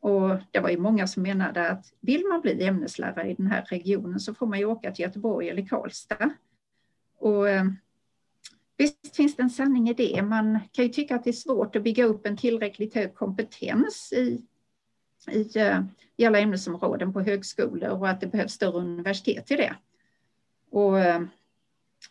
Och 0.00 0.36
det 0.50 0.60
var 0.60 0.70
ju 0.70 0.78
många 0.78 1.06
som 1.06 1.22
menade 1.22 1.70
att 1.70 1.92
vill 2.00 2.26
man 2.26 2.40
bli 2.40 2.66
ämneslärare 2.66 3.30
i 3.30 3.34
den 3.34 3.46
här 3.46 3.64
regionen 3.70 4.20
så 4.20 4.34
får 4.34 4.46
man 4.46 4.58
ju 4.58 4.64
åka 4.64 4.92
till 4.92 5.02
Göteborg 5.02 5.48
eller 5.48 5.66
Karlstad. 5.66 6.30
Och 7.18 7.48
eh, 7.48 7.64
visst 8.78 9.16
finns 9.16 9.36
det 9.36 9.42
en 9.42 9.50
sanning 9.50 9.88
i 9.88 9.94
det. 9.94 10.22
Man 10.22 10.58
kan 10.72 10.84
ju 10.84 10.90
tycka 10.90 11.16
att 11.16 11.24
det 11.24 11.30
är 11.30 11.32
svårt 11.32 11.76
att 11.76 11.82
bygga 11.82 12.04
upp 12.04 12.26
en 12.26 12.36
tillräckligt 12.36 12.94
hög 12.94 13.14
kompetens 13.14 14.12
i, 14.12 14.42
i, 15.30 15.58
eh, 15.58 15.80
i 16.16 16.24
alla 16.24 16.38
ämnesområden 16.38 17.12
på 17.12 17.20
högskolor 17.20 17.88
och 17.88 18.08
att 18.08 18.20
det 18.20 18.26
behövs 18.26 18.52
större 18.52 18.78
universitet 18.78 19.46
till 19.46 19.56
det. 19.56 19.76
Och 20.70 21.00
eh, 21.00 21.22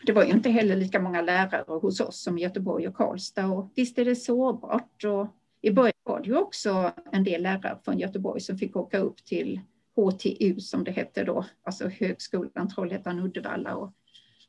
det 0.06 0.12
var 0.12 0.24
ju 0.24 0.32
inte 0.32 0.50
heller 0.50 0.76
lika 0.76 1.00
många 1.00 1.22
lärare 1.22 1.80
hos 1.80 2.00
oss 2.00 2.24
som 2.24 2.38
i 2.38 2.42
Göteborg 2.42 2.88
och 2.88 2.96
Karlstad 2.96 3.48
och 3.48 3.72
visst 3.76 3.98
är 3.98 4.06
det 4.06 4.16
sårbart 4.16 5.04
och 5.04 5.28
i 5.62 5.72
början 5.72 5.94
var 6.04 6.20
det 6.20 6.28
ju 6.28 6.36
också 6.36 6.92
en 7.12 7.24
del 7.24 7.44
lärare 7.44 7.78
från 7.84 8.00
Göteborg 8.00 8.42
som 8.42 8.58
fick 8.58 8.76
åka 8.76 8.98
upp 8.98 9.26
till 9.26 9.62
HTU 9.96 10.60
som 10.60 10.84
det 10.84 10.92
hette 10.92 11.24
då, 11.24 11.46
alltså 11.64 11.88
Högskolan 11.88 12.68
Trollhättan-Uddevalla 12.68 13.74
och 13.74 13.94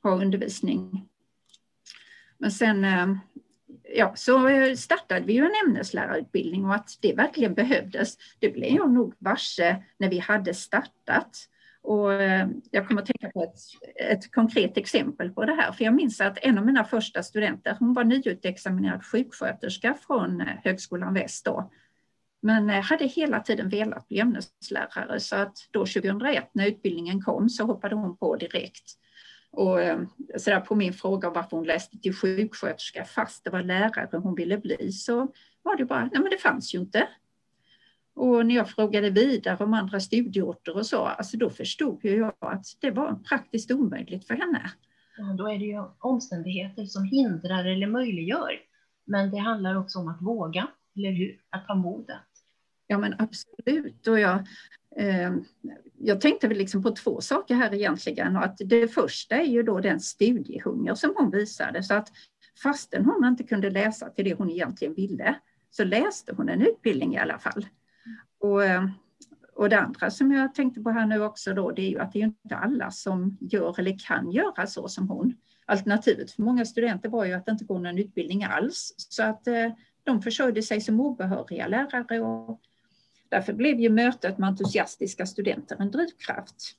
ha 0.03 0.17
undervisning. 0.23 1.09
Men 2.43 2.51
sen 2.51 2.85
eh, 2.85 3.07
ja, 3.95 4.13
så 4.17 4.49
eh, 4.49 4.75
startade 4.75 5.27
vi 5.27 5.33
ju 5.33 5.45
en 5.45 5.69
ämneslärarutbildning 5.69 6.65
och 6.65 6.75
att 6.75 6.99
det 7.01 7.15
verkligen 7.15 7.55
behövdes, 7.55 8.17
det 8.39 8.51
blev 8.51 8.75
jag 8.75 8.91
nog 8.91 9.15
varse 9.19 9.83
när 9.99 10.11
vi 10.11 10.19
hade 10.19 10.55
startat. 10.55 11.49
Och 11.83 12.13
eh, 12.13 12.49
jag 12.71 12.89
kommer 12.89 13.03
att 13.03 13.07
tänka 13.07 13.31
på 13.31 13.43
ett, 13.45 13.59
ett 14.11 14.33
konkret 14.33 14.77
exempel 14.77 15.31
på 15.31 15.45
det 15.45 15.55
här, 15.55 15.73
för 15.73 15.85
jag 15.85 15.95
minns 15.95 16.21
att 16.21 16.39
en 16.43 16.59
av 16.59 16.67
mina 16.67 16.85
första 16.85 17.23
studenter, 17.23 17.77
hon 17.79 17.95
var 17.95 18.05
nyutexaminerad 18.05 19.05
sjuksköterska 19.05 19.95
från 20.07 20.41
Högskolan 20.41 21.15
Väst 21.15 21.45
då, 21.45 21.71
men 22.41 22.69
hade 22.69 23.07
hela 23.07 23.41
tiden 23.41 23.69
velat 23.69 24.09
bli 24.09 24.21
ämneslärare 24.21 25.21
så 25.21 25.37
att 25.37 25.57
då 25.71 25.81
2001 25.81 26.51
när 26.53 26.67
utbildningen 26.67 27.23
kom 27.23 27.49
så 27.49 27.65
hoppade 27.65 27.95
hon 27.95 28.17
på 28.17 28.37
direkt. 28.37 28.99
Och 29.53 29.83
eh, 29.83 30.01
så 30.37 30.51
där 30.51 30.61
på 30.61 30.75
min 30.75 30.93
fråga 30.93 31.31
varför 31.31 31.57
hon 31.57 31.67
läste 31.67 31.99
till 31.99 32.15
sjuksköterska 32.15 33.05
fast 33.05 33.45
det 33.45 33.51
var 33.51 33.63
lärare 33.63 34.19
hon 34.19 34.35
ville 34.35 34.59
bli 34.59 34.93
så 34.93 35.29
var 35.63 35.77
det 35.77 35.85
bara, 35.85 36.01
nej 36.01 36.23
men 36.23 36.31
det 36.31 36.39
fanns 36.39 36.75
ju 36.75 36.79
inte. 36.79 37.09
Och 38.15 38.47
när 38.47 38.55
jag 38.55 38.69
frågade 38.69 39.11
vidare 39.11 39.65
om 39.65 39.75
andra 39.75 40.01
studieorter 40.01 40.77
och 40.77 40.87
så, 40.87 41.05
alltså 41.05 41.37
då 41.37 41.51
förstod 41.51 42.05
jag 42.05 42.35
att 42.41 42.67
det 42.81 42.91
var 42.91 43.15
praktiskt 43.15 43.71
omöjligt 43.71 44.27
för 44.27 44.35
henne. 44.35 44.71
Ja, 45.17 45.25
då 45.39 45.49
är 45.49 45.59
det 45.59 45.65
ju 45.65 45.85
omständigheter 45.99 46.85
som 46.85 47.05
hindrar 47.05 47.65
eller 47.65 47.87
möjliggör. 47.87 48.53
Men 49.05 49.31
det 49.31 49.39
handlar 49.39 49.75
också 49.75 49.99
om 49.99 50.09
att 50.09 50.23
våga, 50.23 50.69
eller 50.97 51.11
hur? 51.11 51.41
Att 51.51 51.67
ha 51.67 51.75
modet. 51.75 52.17
Ja 52.93 52.99
men 52.99 53.15
absolut. 53.19 54.07
Och 54.07 54.21
jag, 54.21 54.47
eh, 54.97 55.33
jag 55.99 56.21
tänkte 56.21 56.49
väl 56.49 56.59
liksom 56.59 56.83
på 56.83 56.91
två 56.91 57.21
saker 57.21 57.55
här 57.55 57.75
egentligen. 57.75 58.37
Och 58.37 58.45
att 58.45 58.57
det 58.65 58.89
första 58.89 59.37
är 59.37 59.45
ju 59.45 59.63
då 59.63 59.81
den 59.81 60.01
studiehunger 60.01 60.95
som 60.95 61.15
hon 61.17 61.31
visade. 61.31 61.83
Så 61.83 61.95
att 61.95 62.09
fastän 62.63 63.05
hon 63.05 63.25
inte 63.25 63.45
kunde 63.45 63.71
läsa 63.71 64.11
till 64.11 64.25
det 64.25 64.35
hon 64.35 64.51
egentligen 64.51 64.95
ville 64.95 65.35
så 65.71 65.85
läste 65.85 66.35
hon 66.37 66.49
en 66.49 66.63
utbildning 66.63 67.15
i 67.15 67.19
alla 67.19 67.39
fall. 67.39 67.67
Och, 68.39 68.65
ehm, 68.65 68.91
och 69.57 69.69
det 69.69 69.81
andra 69.81 70.11
som 70.11 70.33
jag 70.33 70.55
tänkte 70.55 70.81
på 70.81 70.91
här 70.91 71.07
nu 71.07 71.23
också 71.23 71.55
då, 71.55 71.71
det 71.71 71.83
är 71.83 71.91
ju 71.91 71.99
att 71.99 72.13
det 72.13 72.19
är 72.19 72.25
inte 72.25 72.57
alla 72.57 72.91
som 72.91 73.39
gör 73.41 73.81
eller 73.81 73.99
kan 74.07 74.31
göra 74.31 74.67
så 74.67 74.89
som 74.89 75.09
hon. 75.09 75.35
Alternativet 75.67 76.31
för 76.31 76.43
många 76.43 76.65
studenter 76.65 77.09
var 77.09 77.25
ju 77.25 77.33
att 77.33 77.49
inte 77.49 77.65
gå 77.65 77.79
någon 77.79 77.99
utbildning 77.99 78.45
alls, 78.45 78.95
så 78.97 79.23
att 79.23 79.47
eh, 79.47 79.73
de 80.05 80.23
försörjde 80.23 80.63
sig 80.63 80.81
som 80.81 81.01
obehöriga 81.01 81.67
lärare 81.67 82.21
och 82.21 82.61
därför 83.33 83.53
blev 83.53 83.81
ju 83.81 83.91
mötet 83.91 84.39
med 84.39 84.49
entusiastiska 84.49 85.27
studenter 85.27 85.77
en 85.81 85.91
drivkraft. 85.91 86.77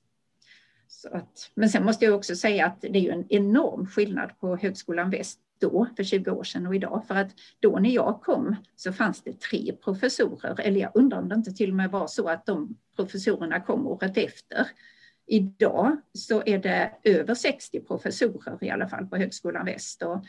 Så 0.87 1.09
att, 1.09 1.51
men 1.55 1.69
sen 1.69 1.85
måste 1.85 2.05
jag 2.05 2.15
också 2.15 2.35
säga 2.35 2.65
att 2.65 2.81
det 2.81 2.97
är 2.97 3.01
ju 3.01 3.09
en 3.09 3.25
enorm 3.29 3.87
skillnad 3.87 4.39
på 4.39 4.55
Högskolan 4.55 5.09
Väst 5.09 5.39
då, 5.59 5.87
för 5.95 6.03
20 6.03 6.31
år 6.31 6.43
sedan 6.43 6.67
och 6.67 6.75
idag. 6.75 7.03
För 7.07 7.15
att 7.15 7.31
då 7.59 7.79
när 7.79 7.89
jag 7.89 8.21
kom 8.21 8.55
så 8.75 8.93
fanns 8.93 9.21
det 9.23 9.39
tre 9.39 9.73
professorer, 9.83 10.59
eller 10.59 10.79
jag 10.79 10.91
undrar 10.93 11.19
om 11.19 11.29
det 11.29 11.35
inte 11.35 11.51
till 11.51 11.69
och 11.69 11.75
med 11.75 11.91
var 11.91 12.07
så 12.07 12.27
att 12.27 12.45
de 12.45 12.77
professorerna 12.95 13.59
kom 13.59 13.87
året 13.87 14.17
efter. 14.17 14.67
Idag 15.25 15.97
så 16.13 16.43
är 16.45 16.57
det 16.57 16.91
över 17.03 17.35
60 17.35 17.79
professorer 17.79 18.63
i 18.63 18.69
alla 18.69 18.87
fall 18.87 19.05
på 19.05 19.17
Högskolan 19.17 19.65
Väst. 19.65 20.03
Och 20.03 20.25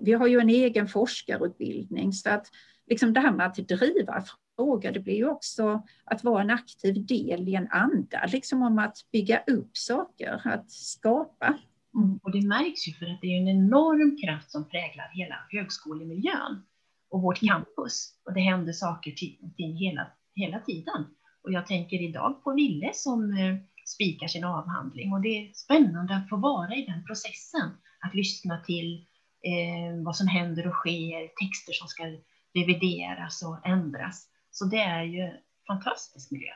vi 0.00 0.12
har 0.12 0.26
ju 0.26 0.40
en 0.40 0.50
egen 0.50 0.88
forskarutbildning 0.88 2.12
så 2.12 2.30
att 2.30 2.46
liksom 2.86 3.12
det 3.12 3.20
här 3.20 3.32
med 3.32 3.46
att 3.46 3.56
driva 3.56 4.24
fråga, 4.56 4.92
det 4.92 5.00
blir 5.00 5.14
ju 5.14 5.28
också 5.28 5.82
att 6.04 6.24
vara 6.24 6.42
en 6.42 6.50
aktiv 6.50 7.06
del 7.06 7.48
i 7.48 7.54
en 7.54 7.68
anda, 7.70 8.26
liksom 8.26 8.62
om 8.62 8.78
att 8.78 8.96
bygga 9.12 9.42
upp 9.46 9.76
saker, 9.76 10.40
att 10.44 10.70
skapa. 10.70 11.58
Mm. 11.94 12.18
Och 12.22 12.32
det 12.32 12.46
märks 12.46 12.88
ju 12.88 12.92
för 12.92 13.06
att 13.06 13.20
det 13.20 13.26
är 13.26 13.40
en 13.40 13.48
enorm 13.48 14.16
kraft 14.24 14.50
som 14.50 14.68
präglar 14.68 15.10
hela 15.12 15.36
högskolemiljön 15.50 16.62
och 17.10 17.22
vårt 17.22 17.40
campus. 17.40 18.14
Och 18.24 18.34
det 18.34 18.40
händer 18.40 18.72
saker 18.72 19.10
ting 19.56 19.76
hela, 19.76 20.06
hela 20.34 20.60
tiden. 20.60 21.06
Och 21.42 21.52
jag 21.52 21.66
tänker 21.66 22.02
idag 22.02 22.44
på 22.44 22.52
Ville 22.52 22.90
som 22.94 23.30
eh, 23.30 23.56
spikar 23.86 24.26
sin 24.26 24.44
avhandling 24.44 25.12
och 25.12 25.20
det 25.20 25.28
är 25.28 25.52
spännande 25.52 26.16
att 26.16 26.28
få 26.28 26.36
vara 26.36 26.74
i 26.74 26.86
den 26.86 27.04
processen. 27.04 27.70
Att 28.00 28.14
lyssna 28.14 28.60
till 28.60 29.06
eh, 29.42 30.04
vad 30.04 30.16
som 30.16 30.28
händer 30.28 30.66
och 30.66 30.74
sker, 30.74 31.20
texter 31.44 31.72
som 31.72 31.88
ska 31.88 32.02
revideras 32.54 33.42
och 33.42 33.66
ändras. 33.66 34.28
Så 34.58 34.64
det 34.64 34.80
är 34.80 35.02
ju 35.04 35.30
fantastisk 35.66 36.30
miljö. 36.30 36.52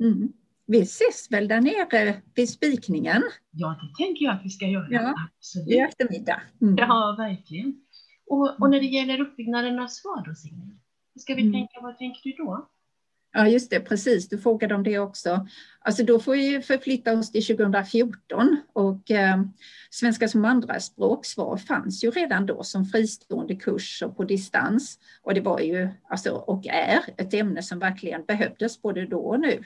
Mm. 0.00 0.32
Vi 0.66 0.82
ses 0.82 1.30
väl 1.30 1.48
där 1.48 1.60
nere 1.60 2.22
vid 2.34 2.50
spikningen? 2.50 3.22
Ja, 3.50 3.68
det 3.82 4.04
tänker 4.04 4.24
jag 4.24 4.34
att 4.34 4.44
vi 4.44 4.50
ska 4.50 4.66
göra. 4.66 4.86
Ja, 4.90 5.14
Absolut. 5.38 5.68
I 5.68 5.78
eftermiddag. 5.78 6.42
Mm. 6.62 6.76
Ja, 6.76 7.14
verkligen. 7.18 7.74
Och, 8.26 8.60
och, 8.60 8.70
när 8.70 8.80
det 8.80 8.86
gäller 8.86 9.20
uppbyggnaden 9.20 9.78
av 9.78 9.86
svar 9.86 10.24
då, 10.26 10.34
Signe? 10.34 10.78
Ska 11.18 11.34
vi 11.34 11.42
mm. 11.42 11.52
tänka, 11.52 11.80
vad 11.82 11.98
tänker 11.98 12.20
du 12.22 12.32
då? 12.32 12.70
Ja, 13.34 13.48
just 13.48 13.70
det, 13.70 13.80
precis. 13.80 14.28
Du 14.28 14.38
frågade 14.38 14.74
om 14.74 14.82
det 14.82 14.98
också. 14.98 15.46
Alltså 15.80 16.04
då 16.04 16.20
får 16.20 16.32
vi 16.32 16.62
förflytta 16.62 17.12
oss 17.12 17.32
till 17.32 17.46
2014 17.46 18.56
och 18.72 19.10
eh, 19.10 19.42
svenska 19.90 20.28
som 20.28 20.44
andraspråk 20.44 21.26
svar 21.26 21.56
fanns 21.56 22.04
ju 22.04 22.10
redan 22.10 22.46
då 22.46 22.62
som 22.62 22.84
fristående 22.84 23.54
kurs 23.54 24.02
och 24.02 24.16
på 24.16 24.24
distans. 24.24 24.98
Och 25.22 25.34
det 25.34 25.40
var 25.40 25.60
ju, 25.60 25.88
alltså, 26.08 26.30
och 26.30 26.66
är, 26.66 27.00
ett 27.16 27.34
ämne 27.34 27.62
som 27.62 27.78
verkligen 27.78 28.24
behövdes 28.24 28.82
både 28.82 29.06
då 29.06 29.20
och 29.20 29.40
nu. 29.40 29.64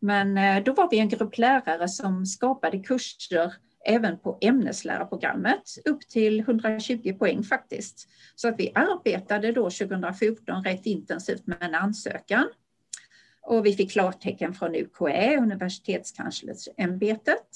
Men 0.00 0.38
eh, 0.38 0.62
då 0.64 0.72
var 0.72 0.88
vi 0.90 0.98
en 0.98 1.08
grupp 1.08 1.38
lärare 1.38 1.88
som 1.88 2.26
skapade 2.26 2.78
kurser 2.78 3.52
även 3.86 4.18
på 4.18 4.38
ämneslärarprogrammet 4.40 5.62
upp 5.84 6.00
till 6.08 6.40
120 6.40 7.14
poäng 7.18 7.42
faktiskt. 7.42 8.08
Så 8.34 8.48
att 8.48 8.54
vi 8.58 8.72
arbetade 8.74 9.52
då 9.52 9.70
2014 9.70 10.64
rätt 10.64 10.86
intensivt 10.86 11.46
med 11.46 11.58
en 11.60 11.74
ansökan 11.74 12.46
och 13.42 13.66
vi 13.66 13.72
fick 13.72 13.92
klartecken 13.92 14.54
från 14.54 14.74
UKÄ, 14.74 15.36
Universitetskanslersämbetet. 15.36 17.46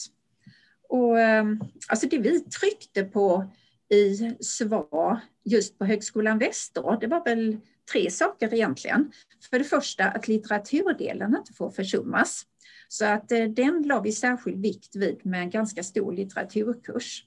Och 0.88 1.20
ehm, 1.20 1.60
alltså 1.88 2.08
det 2.08 2.18
vi 2.18 2.40
tryckte 2.40 3.04
på 3.04 3.50
i 3.88 4.36
SVAR 4.40 5.20
just 5.44 5.78
på 5.78 5.84
Högskolan 5.84 6.38
Väst 6.38 6.74
då, 6.74 6.98
det 7.00 7.06
var 7.06 7.24
väl 7.24 7.56
tre 7.92 8.10
saker 8.10 8.54
egentligen. 8.54 9.12
För 9.50 9.58
det 9.58 9.64
första 9.64 10.04
att 10.04 10.28
litteraturdelen 10.28 11.36
inte 11.36 11.52
får 11.52 11.70
försummas. 11.70 12.46
Så 12.88 13.04
att 13.04 13.32
eh, 13.32 13.44
den 13.44 13.82
la 13.82 14.00
vi 14.00 14.12
särskild 14.12 14.62
vikt 14.62 14.96
vid 14.96 15.26
med 15.26 15.40
en 15.40 15.50
ganska 15.50 15.82
stor 15.82 16.12
litteraturkurs. 16.12 17.24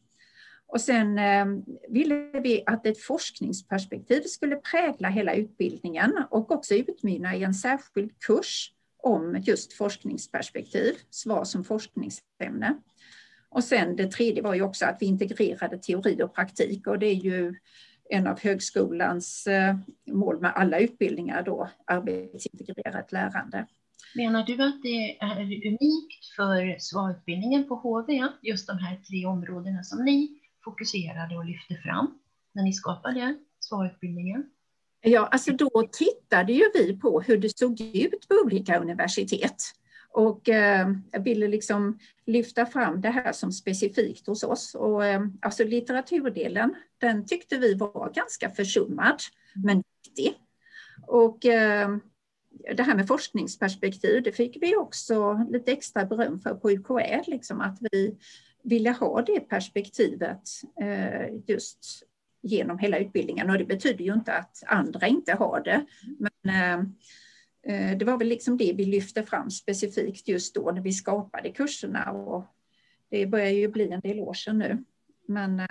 Och 0.67 0.81
sen 0.81 1.17
ehm, 1.17 1.65
ville 1.89 2.39
vi 2.43 2.63
att 2.65 2.85
ett 2.85 3.01
forskningsperspektiv 3.01 4.21
skulle 4.21 4.55
prägla 4.55 5.09
hela 5.09 5.33
utbildningen 5.33 6.23
och 6.29 6.51
också 6.51 6.73
utmynna 6.73 7.35
i 7.35 7.43
en 7.43 7.53
särskild 7.53 8.19
kurs 8.19 8.71
om 9.03 9.41
just 9.43 9.73
forskningsperspektiv, 9.73 10.93
svar 11.09 11.43
som 11.43 11.63
forskningsämne. 11.63 12.77
Och 13.49 13.63
sen 13.63 13.95
det 13.95 14.11
tredje 14.11 14.43
var 14.43 14.53
ju 14.53 14.61
också 14.61 14.85
att 14.85 14.97
vi 14.99 15.05
integrerade 15.05 15.77
teori 15.77 16.23
och 16.23 16.35
praktik 16.35 16.87
och 16.87 16.99
det 16.99 17.05
är 17.05 17.15
ju 17.15 17.55
en 18.09 18.27
av 18.27 18.39
högskolans 18.39 19.47
eh, 19.47 19.75
mål 20.11 20.41
med 20.41 20.51
alla 20.55 20.79
utbildningar 20.79 21.43
då, 21.43 21.69
arbetsintegrerat 21.85 23.11
lärande. 23.11 23.67
Menar 24.15 24.43
du 24.43 24.53
att 24.53 24.83
det 24.83 25.17
är 25.19 25.41
unikt 25.41 26.25
för 26.35 26.79
svarutbildningen 26.79 27.67
på 27.67 27.75
HV, 27.75 28.23
just 28.41 28.67
de 28.67 28.77
här 28.77 28.95
tre 28.95 29.25
områdena 29.25 29.83
som 29.83 30.05
ni 30.05 30.39
fokuserade 30.67 31.37
och 31.37 31.45
lyfte 31.45 31.75
fram 31.75 32.19
när 32.53 32.63
ni 32.63 32.73
skapade 32.73 33.37
svarutbildningen? 33.59 34.49
Ja, 35.01 35.27
alltså 35.31 35.51
då 35.51 35.69
tittade 35.91 36.53
ju 36.53 36.63
vi 36.73 36.99
på 36.99 37.21
hur 37.21 37.37
det 37.37 37.57
såg 37.57 37.81
ut 37.81 38.27
på 38.27 38.35
olika 38.45 38.79
universitet. 38.79 39.61
Och 40.09 40.49
eh, 40.49 40.87
jag 41.11 41.23
ville 41.23 41.47
liksom 41.47 41.99
lyfta 42.25 42.65
fram 42.65 43.01
det 43.01 43.09
här 43.09 43.31
som 43.31 43.51
specifikt 43.51 44.27
hos 44.27 44.43
oss. 44.43 44.75
Och, 44.75 45.05
eh, 45.05 45.21
alltså 45.41 45.63
litteraturdelen, 45.63 46.75
den 46.97 47.25
tyckte 47.25 47.57
vi 47.57 47.73
var 47.73 48.13
ganska 48.13 48.49
försummad, 48.49 49.21
men 49.55 49.83
viktig. 50.03 50.37
Och 51.07 51.45
eh, 51.45 51.97
det 52.75 52.83
här 52.83 52.95
med 52.95 53.07
forskningsperspektiv, 53.07 54.23
det 54.23 54.31
fick 54.31 54.57
vi 54.61 54.75
också 54.75 55.45
lite 55.49 55.71
extra 55.71 56.05
beröm 56.05 56.39
för 56.39 56.53
på 56.53 56.71
UKÄ, 56.71 57.23
liksom 57.27 57.61
att 57.61 57.77
vi 57.91 58.17
ville 58.63 58.91
ha 58.91 59.21
det 59.21 59.39
perspektivet 59.39 60.41
eh, 60.81 61.27
just 61.47 62.03
genom 62.41 62.79
hela 62.79 62.97
utbildningen. 62.97 63.49
Och 63.49 63.57
det 63.57 63.65
betyder 63.65 64.05
ju 64.05 64.13
inte 64.13 64.33
att 64.33 64.63
andra 64.65 65.07
inte 65.07 65.33
har 65.33 65.61
det. 65.61 65.85
Men 66.19 66.55
eh, 66.55 66.79
eh, 67.73 67.97
det 67.97 68.05
var 68.05 68.17
väl 68.17 68.27
liksom 68.27 68.57
det 68.57 68.73
vi 68.73 68.85
lyfte 68.85 69.23
fram 69.23 69.51
specifikt 69.51 70.27
just 70.27 70.55
då 70.55 70.71
när 70.71 70.81
vi 70.81 70.93
skapade 70.93 71.49
kurserna. 71.51 72.11
Och 72.11 72.45
det 73.09 73.25
börjar 73.25 73.51
ju 73.51 73.67
bli 73.67 73.91
en 73.91 73.99
del 73.99 74.19
år 74.19 74.33
sedan 74.33 74.57
nu. 74.57 74.83
Men 75.27 75.61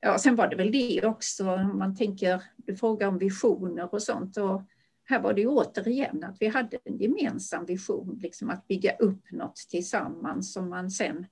ja, 0.00 0.18
sen 0.18 0.36
var 0.36 0.48
det 0.48 0.56
väl 0.56 0.72
det 0.72 1.06
också, 1.06 1.56
man 1.56 1.96
tänker, 1.96 2.42
du 2.56 2.76
frågar 2.76 3.08
om 3.08 3.18
visioner 3.18 3.94
och 3.94 4.02
sånt. 4.02 4.36
Och 4.36 4.62
här 5.04 5.20
var 5.20 5.34
det 5.34 5.40
ju 5.40 5.48
återigen 5.48 6.24
att 6.24 6.36
vi 6.40 6.48
hade 6.48 6.78
en 6.84 6.98
gemensam 6.98 7.66
vision, 7.66 8.18
liksom 8.22 8.50
att 8.50 8.68
bygga 8.68 8.96
upp 8.96 9.30
något 9.30 9.56
tillsammans 9.56 10.52
som 10.52 10.68
man 10.68 10.90
sen 10.90 11.26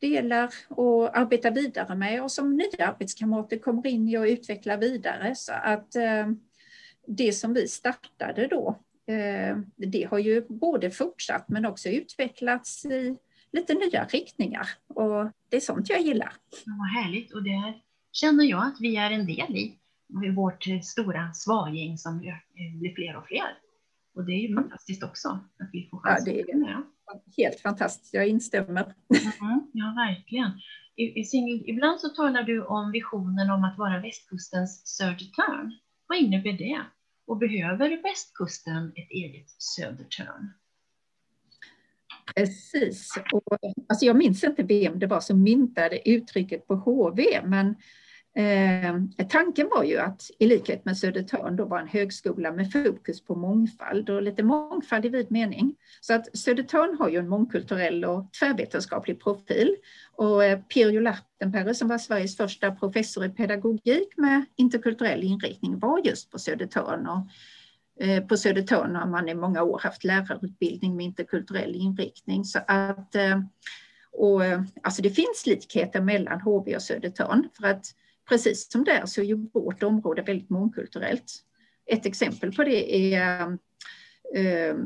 delar 0.00 0.54
och 0.68 1.18
arbetar 1.18 1.50
vidare 1.50 1.94
med 1.94 2.22
och 2.22 2.32
som 2.32 2.56
nya 2.56 2.88
arbetskamrater 2.88 3.58
kommer 3.58 3.86
in 3.86 4.08
i 4.08 4.18
och 4.18 4.22
utvecklar 4.22 4.76
vidare. 4.76 5.34
Så 5.34 5.52
att 5.52 5.96
eh, 5.96 6.28
det 7.06 7.32
som 7.32 7.54
vi 7.54 7.68
startade 7.68 8.46
då, 8.46 8.78
eh, 9.06 9.56
det 9.76 10.08
har 10.10 10.18
ju 10.18 10.46
både 10.48 10.90
fortsatt 10.90 11.48
men 11.48 11.66
också 11.66 11.88
utvecklats 11.88 12.84
i 12.84 13.16
lite 13.52 13.74
nya 13.74 14.04
riktningar 14.04 14.68
och 14.86 15.30
det 15.48 15.56
är 15.56 15.60
sånt 15.60 15.88
jag 15.88 16.00
gillar. 16.00 16.32
Ja, 16.66 16.72
vad 16.78 17.04
härligt 17.04 17.34
och 17.34 17.42
det 17.42 17.74
känner 18.12 18.44
jag 18.44 18.62
att 18.62 18.76
vi 18.80 18.96
är 18.96 19.10
en 19.10 19.26
del 19.26 19.56
i 19.56 19.78
vårt 20.36 20.64
stora 20.82 21.32
svagäng 21.32 21.98
som 21.98 22.18
blir 22.18 22.94
fler 22.94 23.16
och 23.16 23.26
fler. 23.26 23.58
Och 24.14 24.24
det 24.24 24.32
är 24.32 24.48
ju 24.48 24.54
fantastiskt 24.54 25.02
också 25.02 25.28
att 25.28 25.70
vi 25.72 25.88
får 25.90 25.98
chans 25.98 26.22
ja, 26.26 26.32
det 26.32 26.40
är. 26.40 26.82
Helt 27.36 27.60
fantastiskt, 27.60 28.14
jag 28.14 28.28
instämmer. 28.28 28.82
Mm, 29.40 29.70
ja, 29.72 29.94
verkligen. 29.96 30.50
ibland 31.66 32.00
så 32.00 32.08
talar 32.08 32.42
du 32.42 32.64
om 32.64 32.92
visionen 32.92 33.50
om 33.50 33.64
att 33.64 33.78
vara 33.78 34.00
västkustens 34.00 34.86
Södertörn. 34.86 35.78
Vad 36.06 36.18
innebär 36.18 36.52
det? 36.52 36.80
Och 37.26 37.38
behöver 37.38 38.02
västkusten 38.02 38.88
ett 38.88 39.10
eget 39.10 39.50
Södertörn? 39.50 40.52
Precis. 42.36 43.14
Och, 43.32 43.58
alltså 43.88 44.06
jag 44.06 44.16
minns 44.16 44.44
inte 44.44 44.62
vem 44.62 44.98
det 44.98 45.06
var 45.06 45.20
som 45.20 45.42
myntade 45.42 46.08
uttrycket 46.10 46.66
på 46.66 46.74
HV, 46.74 47.40
men 47.44 47.76
Eh, 48.34 49.24
tanken 49.28 49.68
var 49.74 49.84
ju 49.84 49.98
att 49.98 50.30
i 50.38 50.46
likhet 50.46 50.84
med 50.84 50.98
Södertörn 50.98 51.56
då 51.56 51.64
var 51.64 51.78
en 51.78 51.88
högskola 51.88 52.52
med 52.52 52.72
fokus 52.72 53.24
på 53.24 53.34
mångfald 53.34 54.10
och 54.10 54.22
lite 54.22 54.42
mångfald 54.42 55.04
i 55.04 55.08
vid 55.08 55.30
mening. 55.30 55.74
Så 56.00 56.14
att 56.14 56.38
Södertörn 56.38 56.96
har 56.98 57.08
ju 57.08 57.18
en 57.18 57.28
mångkulturell 57.28 58.04
och 58.04 58.32
tvärvetenskaplig 58.40 59.22
profil. 59.22 59.76
Och 60.12 60.44
eh, 60.44 60.58
Pirjo 60.60 61.00
Lahtenperä 61.00 61.74
som 61.74 61.88
var 61.88 61.98
Sveriges 61.98 62.36
första 62.36 62.70
professor 62.70 63.24
i 63.24 63.28
pedagogik 63.28 64.16
med 64.16 64.44
interkulturell 64.56 65.22
inriktning 65.22 65.78
var 65.78 66.00
just 66.04 66.30
på 66.30 66.38
Södertörn. 66.38 67.06
Och, 67.06 67.26
eh, 68.04 68.24
på 68.24 68.36
Södertörn 68.36 68.96
har 68.96 69.06
man 69.06 69.28
i 69.28 69.34
många 69.34 69.62
år 69.62 69.78
haft 69.78 70.04
lärarutbildning 70.04 70.96
med 70.96 71.06
interkulturell 71.06 71.74
inriktning. 71.74 72.44
Så 72.44 72.58
att, 72.66 73.14
eh, 73.14 73.40
och, 74.12 74.44
eh, 74.44 74.62
alltså 74.82 75.02
det 75.02 75.10
finns 75.10 75.46
likheter 75.46 76.00
mellan 76.00 76.40
HB 76.40 76.76
och 76.76 76.82
Södertörn 76.82 77.48
för 77.60 77.66
att 77.66 77.94
precis 78.28 78.72
som 78.72 78.84
där 78.84 79.06
så 79.06 79.20
är 79.20 79.24
ju 79.24 79.48
vårt 79.52 79.82
område 79.82 80.22
väldigt 80.22 80.50
mångkulturellt. 80.50 81.32
Ett 81.86 82.06
exempel 82.06 82.52
på 82.52 82.64
det 82.64 83.14
är 83.14 83.58
eh, 84.34 84.76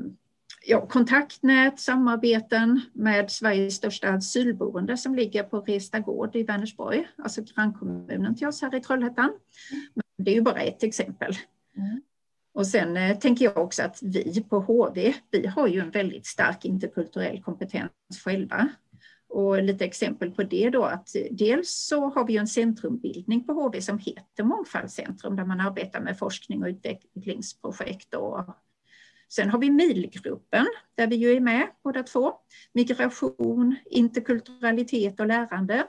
ja, 0.67 0.87
kontaktnät, 0.87 1.81
samarbeten 1.81 2.81
med 2.93 3.31
Sveriges 3.31 3.75
största 3.75 4.09
asylboende 4.09 4.97
som 4.97 5.15
ligger 5.15 5.43
på 5.43 5.61
Resta 5.61 6.01
gård 6.01 6.37
i 6.37 6.43
Vänersborg, 6.43 7.09
alltså 7.19 7.43
grannkommunen 7.43 8.37
till 8.37 8.47
oss 8.47 8.63
här 8.63 8.75
i 8.75 8.81
Trollhättan. 8.81 9.33
Men 9.95 10.25
det 10.25 10.31
är 10.31 10.35
ju 10.35 10.43
bara 10.43 10.61
ett 10.61 10.83
exempel. 10.83 11.35
Mm. 11.77 12.01
Och 12.55 12.67
sen 12.67 12.97
eh, 12.97 13.19
tänker 13.19 13.45
jag 13.45 13.57
också 13.57 13.83
att 13.83 14.03
vi 14.03 14.45
på 14.49 14.61
HV, 14.61 15.15
vi 15.31 15.47
har 15.47 15.69
ju 15.69 15.81
en 15.81 15.91
väldigt 15.91 16.27
stark 16.27 16.65
interkulturell 16.65 17.43
kompetens 17.43 17.91
själva. 18.25 18.69
Och 19.37 19.63
lite 19.63 19.85
exempel 19.85 20.31
på 20.31 20.43
det 20.43 20.71
då 20.71 20.85
att 20.85 21.17
dels 21.31 21.71
så 21.71 22.09
har 22.09 22.27
vi 22.27 22.37
en 22.37 22.47
centrumbildning 22.47 23.47
på 23.47 23.53
HV 23.53 23.81
som 23.81 23.99
heter 23.99 24.45
Mångfaldscentrum 24.45 25.37
där 25.37 25.45
man 25.45 25.61
arbetar 25.61 26.01
med 26.01 26.19
forskning 26.19 26.63
och 26.63 26.69
utvecklingsprojekt. 26.69 28.15
Och 28.15 28.45
sen 29.29 29.51
har 29.51 29.59
vi 29.59 29.71
MIL-gruppen 29.71 30.67
där 30.95 31.07
vi 31.07 31.17
ju 31.17 31.37
är 31.37 31.41
med 31.41 31.69
båda 31.85 32.03
två. 32.03 32.33
Migration, 32.73 33.77
interkulturalitet 33.87 35.21
och 35.21 35.27
lärande. 35.27 35.87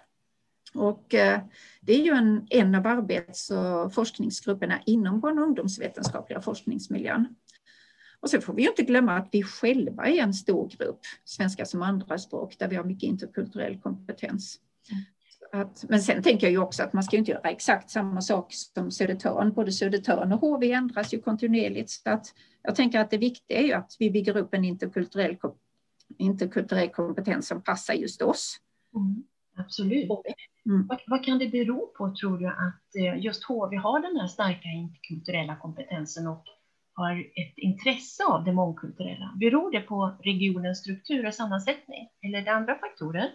Och 0.73 1.13
eh, 1.13 1.39
det 1.81 1.93
är 1.93 2.03
ju 2.05 2.11
en, 2.11 2.47
en 2.49 2.75
av 2.75 2.87
arbets 2.87 3.51
och 3.51 3.93
forskningsgrupperna 3.93 4.79
inom 4.85 5.19
barn 5.19 5.39
och 5.39 5.45
ungdomsvetenskapliga 5.45 6.41
forskningsmiljön. 6.41 7.35
Och 8.19 8.29
så 8.29 8.41
får 8.41 8.53
vi 8.53 8.67
inte 8.67 8.83
glömma 8.83 9.17
att 9.17 9.29
vi 9.31 9.43
själva 9.43 10.05
är 10.05 10.17
en 10.17 10.33
stor 10.33 10.69
grupp, 10.69 10.99
svenska 11.25 11.65
som 11.65 11.81
andraspråk, 11.81 12.59
där 12.59 12.67
vi 12.67 12.75
har 12.75 12.83
mycket 12.83 13.07
interkulturell 13.07 13.79
kompetens. 13.79 14.59
Att, 15.51 15.85
men 15.89 16.01
sen 16.01 16.23
tänker 16.23 16.47
jag 16.47 16.51
ju 16.51 16.57
också 16.57 16.83
att 16.83 16.93
man 16.93 17.03
ska 17.03 17.17
inte 17.17 17.31
göra 17.31 17.49
exakt 17.49 17.89
samma 17.89 18.21
sak 18.21 18.53
som 18.53 18.91
Södertörn. 18.91 19.53
Både 19.53 19.71
Södertörn 19.71 20.33
och 20.33 20.39
HV 20.39 20.71
ändras 20.71 21.13
ju 21.13 21.21
kontinuerligt. 21.21 21.89
Så 21.89 22.09
att 22.09 22.25
jag 22.63 22.75
tänker 22.75 22.99
att 22.99 23.09
det 23.09 23.17
viktiga 23.17 23.57
är 23.57 23.63
ju 23.63 23.73
att 23.73 23.95
vi 23.99 24.11
bygger 24.11 24.37
upp 24.37 24.53
en 24.53 24.65
interkulturell, 24.65 25.37
interkulturell 26.17 26.89
kompetens 26.89 27.47
som 27.47 27.61
passar 27.61 27.93
just 27.93 28.21
oss. 28.21 28.57
Mm, 28.95 29.23
absolut. 29.55 30.09
Mm. 30.65 30.87
Vad, 30.87 30.99
vad, 31.07 31.25
kan 31.25 31.39
det 31.39 31.47
bero 31.47 31.87
på, 31.97 32.15
tror 32.15 32.37
du, 32.37 32.47
att 32.47 32.95
eh, 32.95 33.25
just 33.25 33.43
HV 33.43 33.75
har 33.75 33.99
den 33.99 34.19
här 34.19 34.27
starka 34.27 34.69
interkulturella 34.69 35.55
kompetensen 35.55 36.27
och 36.27 36.43
har 36.97 37.19
ett 37.19 37.57
intresse 37.57 38.23
av 38.23 38.43
det 38.43 38.53
mångkulturella? 38.53 39.33
Beror 39.35 39.71
det 39.71 39.81
på 39.81 40.17
regionens 40.23 40.79
struktur 40.79 41.27
och 41.27 41.33
sammansättning 41.33 42.09
eller 42.23 42.39
är 42.39 42.45
det 42.45 42.51
andra 42.51 42.75
faktorer? 42.75 43.29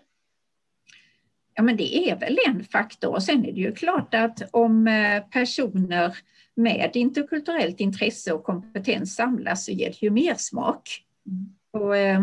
Ja, 1.54 1.62
men 1.62 1.76
det 1.76 2.10
är 2.10 2.18
väl 2.18 2.38
en 2.46 2.64
faktor. 2.64 3.18
Sen 3.18 3.44
är 3.44 3.52
det 3.52 3.60
ju 3.60 3.72
klart 3.74 4.14
att 4.14 4.42
om 4.52 4.86
eh, 4.86 5.22
personer 5.22 6.16
med 6.54 6.90
interkulturellt 6.94 7.80
intresse 7.80 8.32
och 8.32 8.44
kompetens 8.44 9.14
samlas 9.14 9.64
så 9.64 9.72
ger 9.72 9.88
det 9.88 10.02
ju 10.02 10.10
mer 10.10 10.34
smak. 10.34 11.04
Mm. 11.26 11.54
Och, 11.72 11.96
eh, 11.96 12.20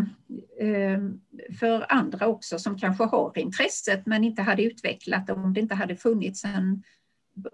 eh, 0.60 1.00
för 1.60 1.92
andra 1.92 2.26
också 2.26 2.58
som 2.58 2.78
kanske 2.78 3.04
har 3.04 3.38
intresset 3.38 4.06
men 4.06 4.24
inte 4.24 4.42
hade 4.42 4.62
utvecklat 4.62 5.26
det 5.26 5.32
om 5.32 5.54
det 5.54 5.60
inte 5.60 5.74
hade 5.74 5.96
funnits 5.96 6.44
en, 6.44 6.82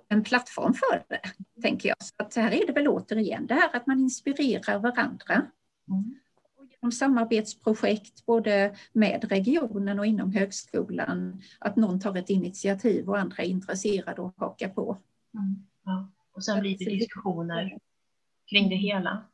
en 0.09 0.25
plattform 0.25 0.75
för 0.75 1.05
det, 1.09 1.20
tänker 1.62 1.88
jag. 1.88 1.96
Så 2.03 2.14
att 2.16 2.35
här 2.35 2.51
är 2.53 2.66
det 2.66 2.72
väl 2.72 2.88
återigen 2.88 3.46
det 3.46 3.55
här 3.55 3.77
att 3.77 3.87
man 3.87 4.01
inspirerar 4.01 4.79
varandra. 4.79 5.35
Mm. 5.88 6.14
Och 6.57 6.66
genom 6.70 6.92
samarbetsprojekt 6.92 8.27
både 8.27 8.77
med 8.92 9.25
regionen 9.29 9.99
och 9.99 10.07
inom 10.07 10.33
högskolan, 10.33 11.42
att 11.59 11.77
någon 11.77 12.01
tar 12.01 12.16
ett 12.16 12.31
initiativ 12.31 13.09
och 13.09 13.18
andra 13.18 13.42
är 13.42 13.49
intresserade 13.49 14.22
och 14.22 14.35
hakar 14.37 14.68
på. 14.68 14.99
Mm. 15.35 15.66
Ja. 15.85 16.09
Och 16.33 16.44
sen 16.44 16.61
blir 16.61 16.79
det 16.79 16.85
diskussioner 16.85 17.79
kring 18.51 18.68
det 18.68 18.77
hela. 18.77 19.25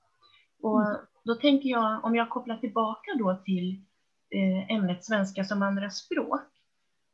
Och 0.63 0.87
mm. 0.87 1.01
då 1.25 1.35
tänker 1.35 1.69
jag, 1.69 2.05
om 2.05 2.15
jag 2.15 2.31
kopplar 2.31 2.57
tillbaka 2.57 3.11
då 3.19 3.43
till 3.45 3.85
eh, 4.31 4.77
ämnet 4.77 5.05
svenska 5.05 5.45
som 5.45 5.63
andra 5.63 5.91
språk 5.91 6.43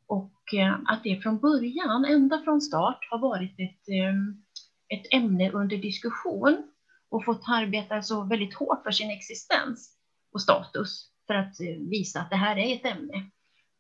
och 0.09 0.55
eh, 0.55 0.79
att 0.87 1.05
det 1.05 1.23
från 1.23 1.39
början, 1.39 2.05
ända 2.05 2.43
från 2.45 2.61
start, 2.61 2.99
har 3.11 3.19
varit 3.19 3.55
ett, 3.59 3.89
ehm, 3.89 4.43
ett 4.89 5.07
ämne 5.11 5.51
under 5.51 5.77
diskussion 5.77 6.63
och 7.11 7.25
fått 7.25 7.43
arbeta 7.49 8.03
så 8.03 8.25
väldigt 8.25 8.55
hårt 8.55 8.83
för 8.83 8.91
sin 8.91 9.11
existens 9.11 9.97
och 10.33 10.43
status 10.43 11.11
för 11.27 11.35
att 11.35 11.61
eh, 11.61 11.77
visa 11.91 12.21
att 12.21 12.31
det 12.31 12.37
här 12.37 12.57
är 12.57 12.75
ett 12.75 12.85
ämne 12.85 13.17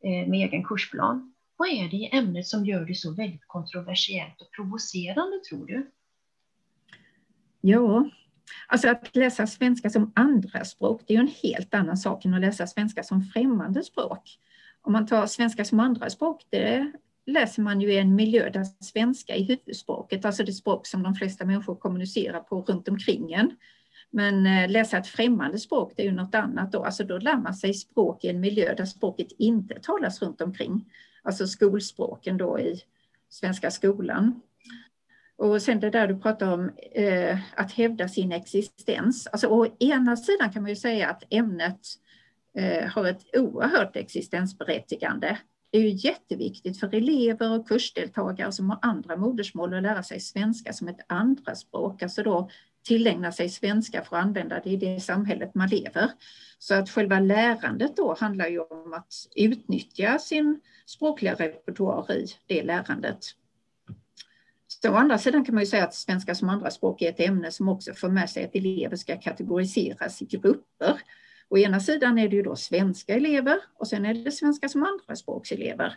eh, 0.05 0.29
med 0.29 0.49
egen 0.49 0.65
kursplan. 0.65 1.35
Vad 1.57 1.69
är 1.69 1.89
det 1.89 1.97
i 1.97 2.09
ämnet 2.13 2.47
som 2.47 2.67
gör 2.67 2.85
det 2.85 2.95
så 2.95 3.15
väldigt 3.15 3.47
kontroversiellt 3.47 4.41
och 4.41 4.51
provocerande, 4.57 5.41
tror 5.49 5.67
du? 5.67 5.91
Ja, 7.61 8.11
alltså 8.69 8.89
att 8.89 9.17
läsa 9.17 9.47
svenska 9.47 9.91
som 9.91 10.13
andraspråk, 10.17 11.03
det 11.07 11.15
är 11.15 11.17
ju 11.17 11.21
en 11.21 11.35
helt 11.43 11.75
annan 11.75 11.97
sak 11.97 12.25
än 12.25 12.35
att 12.35 12.41
läsa 12.41 12.67
svenska 12.67 13.03
som 13.03 13.23
främmande 13.23 13.83
språk. 13.83 14.39
Om 14.83 14.93
man 14.93 15.07
tar 15.07 15.27
svenska 15.27 15.65
som 15.65 15.81
andraspråk, 15.81 16.47
det 16.51 16.93
läser 17.27 17.63
man 17.63 17.81
ju 17.81 17.93
i 17.93 17.99
en 17.99 18.15
miljö 18.15 18.51
där 18.51 18.65
svenska 18.81 19.37
är 19.37 19.45
huvudspråket, 19.45 20.25
alltså 20.25 20.45
det 20.45 20.53
språk 20.53 20.87
som 20.87 21.03
de 21.03 21.15
flesta 21.15 21.45
människor 21.45 21.75
kommunicerar 21.75 22.41
på 22.41 22.61
runt 22.61 22.89
omkring 22.89 23.33
en. 23.33 23.57
Men 24.11 24.47
eh, 24.47 24.71
läsa 24.71 24.99
ett 24.99 25.07
främmande 25.07 25.59
språk, 25.59 25.93
det 25.97 26.03
är 26.03 26.07
ju 26.07 26.13
något 26.13 26.35
annat 26.35 26.73
då. 26.73 26.85
Alltså 26.85 27.05
då 27.05 27.19
lär 27.19 27.37
man 27.37 27.55
sig 27.55 27.75
språk 27.75 28.25
i 28.25 28.29
en 28.29 28.41
miljö 28.41 28.75
där 28.75 28.85
språket 28.85 29.29
inte 29.39 29.81
talas 29.81 30.23
runt 30.23 30.41
omkring. 30.41 30.85
Alltså 31.23 31.47
skolspråken 31.47 32.37
då 32.37 32.61
i 32.61 32.83
svenska 33.29 33.71
skolan. 33.71 34.41
Och 35.37 35.63
sen 35.63 35.81
det 35.81 35.91
där 35.91 36.09
du 36.09 36.19
pratar 36.19 36.53
om 36.53 36.71
eh, 36.93 37.39
att 37.55 37.73
hävda 37.73 38.09
sin 38.09 38.33
existens. 38.33 39.27
Alltså 39.27 39.47
å 39.47 39.67
ena 39.79 40.17
sidan 40.17 40.53
kan 40.53 40.63
man 40.63 40.71
ju 40.71 40.77
säga 40.77 41.09
att 41.09 41.23
ämnet 41.31 41.81
eh, 41.81 42.08
Eh, 42.59 42.89
har 42.89 43.05
ett 43.05 43.37
oerhört 43.37 43.97
existensberättigande. 43.97 45.39
Det 45.71 45.79
är 45.79 45.83
ju 45.83 46.09
jätteviktigt 46.09 46.81
för 46.81 46.95
elever 46.95 47.59
och 47.59 47.69
kursdeltagare 47.69 48.53
som 48.53 48.71
har 48.71 48.79
andra 48.83 49.17
modersmål 49.17 49.75
att 49.75 49.83
lära 49.83 50.03
sig 50.03 50.21
svenska 50.21 50.73
som 50.73 50.89
ett 50.89 51.01
andraspråk, 51.07 52.03
alltså 52.03 52.23
då 52.23 52.51
tillägna 52.85 53.33
sig 53.33 53.49
svenska 53.49 54.05
för 54.05 54.17
att 54.17 54.23
använda 54.25 54.61
det 54.65 54.71
i 54.71 54.77
det 54.77 55.01
samhället 55.01 55.55
man 55.55 55.69
lever. 55.69 56.11
Så 56.59 56.75
att 56.75 56.91
själva 56.91 57.21
lärandet 57.21 57.97
då 57.97 58.17
handlar 58.21 58.49
ju 58.49 58.61
om 58.61 58.93
att 58.93 59.15
utnyttja 59.37 60.19
sin 60.19 60.61
språkliga 60.87 61.35
repertoar 61.35 62.13
i 62.13 62.27
det 62.47 62.63
lärandet. 62.63 63.19
Så 64.67 64.91
å 64.91 64.95
andra 64.95 65.19
sidan 65.19 65.45
kan 65.45 65.55
man 65.55 65.63
ju 65.63 65.71
säga 65.71 65.85
att 65.85 65.95
svenska 65.95 66.35
som 66.35 66.49
andraspråk 66.49 67.03
är 67.03 67.09
ett 67.09 67.21
ämne 67.21 67.51
som 67.51 67.69
också 67.69 67.95
för 67.95 68.09
med 68.09 68.31
sig 68.31 68.45
att 68.45 68.55
elever 68.55 68.97
ska 68.97 69.17
kategoriseras 69.17 70.23
i 70.23 70.25
grupper. 70.25 71.01
Å 71.51 71.59
ena 71.59 71.81
sidan 71.81 72.19
är 72.19 72.29
det 72.29 72.37
ju 72.37 72.43
då 72.43 72.57
svenska 72.57 73.15
elever 73.15 73.59
och 73.75 73.89
sen 73.89 74.07
är 74.07 74.15
det 74.15 74.33
svenska 74.33 74.69
som 74.69 74.83
andraspråkselever. 74.83 75.95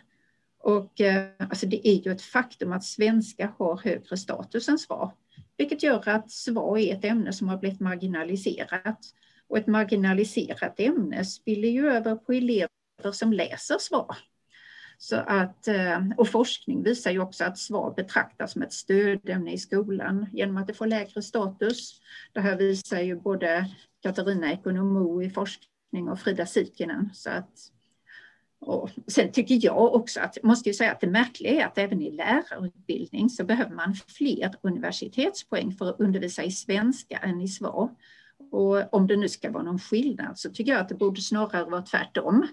Och 0.58 1.00
eh, 1.00 1.26
alltså 1.38 1.66
det 1.66 1.88
är 1.88 2.06
ju 2.06 2.12
ett 2.12 2.22
faktum 2.22 2.72
att 2.72 2.84
svenska 2.84 3.52
har 3.58 3.76
högre 3.84 4.16
status 4.16 4.68
än 4.68 4.78
SVA, 4.78 5.12
vilket 5.56 5.82
gör 5.82 6.08
att 6.08 6.30
SVA 6.30 6.80
är 6.80 6.94
ett 6.94 7.04
ämne 7.04 7.32
som 7.32 7.48
har 7.48 7.56
blivit 7.56 7.80
marginaliserat. 7.80 8.98
Och 9.48 9.58
ett 9.58 9.66
marginaliserat 9.66 10.80
ämne 10.80 11.24
spiller 11.24 11.68
ju 11.68 11.90
över 11.90 12.16
på 12.16 12.32
elever 12.32 12.68
som 13.12 13.32
läser 13.32 13.78
SVA. 13.78 14.16
Så 14.98 15.16
att, 15.16 15.68
eh, 15.68 16.00
och 16.16 16.28
forskning 16.28 16.82
visar 16.82 17.10
ju 17.10 17.18
också 17.18 17.44
att 17.44 17.58
SVAR 17.58 17.94
betraktas 17.94 18.52
som 18.52 18.62
ett 18.62 18.72
stödämne 18.72 19.52
i 19.52 19.58
skolan 19.58 20.26
genom 20.32 20.56
att 20.56 20.66
det 20.66 20.74
får 20.74 20.86
lägre 20.86 21.22
status. 21.22 22.00
Det 22.32 22.40
här 22.40 22.56
visar 22.56 23.00
ju 23.00 23.20
både 23.20 23.70
Katarina 24.02 24.52
Ekonomo 24.52 25.22
i 25.22 25.30
forskning 25.30 26.08
och 26.08 26.20
Frida 26.20 26.46
Sikinen. 26.46 27.10
Så 27.14 27.30
att, 27.30 27.72
och 28.60 28.90
sen 29.06 29.32
tycker 29.32 29.58
jag 29.62 29.94
också 29.94 30.20
att, 30.20 30.38
måste 30.42 30.68
ju 30.68 30.74
säga 30.74 30.92
att 30.92 31.00
det 31.00 31.06
märkliga 31.06 31.62
är 31.62 31.66
att 31.66 31.78
även 31.78 32.02
i 32.02 32.10
lärarutbildning 32.10 33.30
så 33.30 33.44
behöver 33.44 33.74
man 33.74 33.94
fler 33.94 34.54
universitetspoäng 34.62 35.72
för 35.72 35.90
att 35.90 36.00
undervisa 36.00 36.44
i 36.44 36.50
svenska 36.50 37.16
än 37.16 37.40
i 37.40 37.48
SVAR. 37.48 37.90
Och 38.50 38.94
om 38.94 39.06
det 39.06 39.16
nu 39.16 39.28
ska 39.28 39.50
vara 39.50 39.62
någon 39.62 39.78
skillnad 39.78 40.38
så 40.38 40.50
tycker 40.50 40.72
jag 40.72 40.80
att 40.80 40.88
det 40.88 40.94
borde 40.94 41.20
snarare 41.20 41.70
vara 41.70 41.82
tvärtom. 41.82 42.46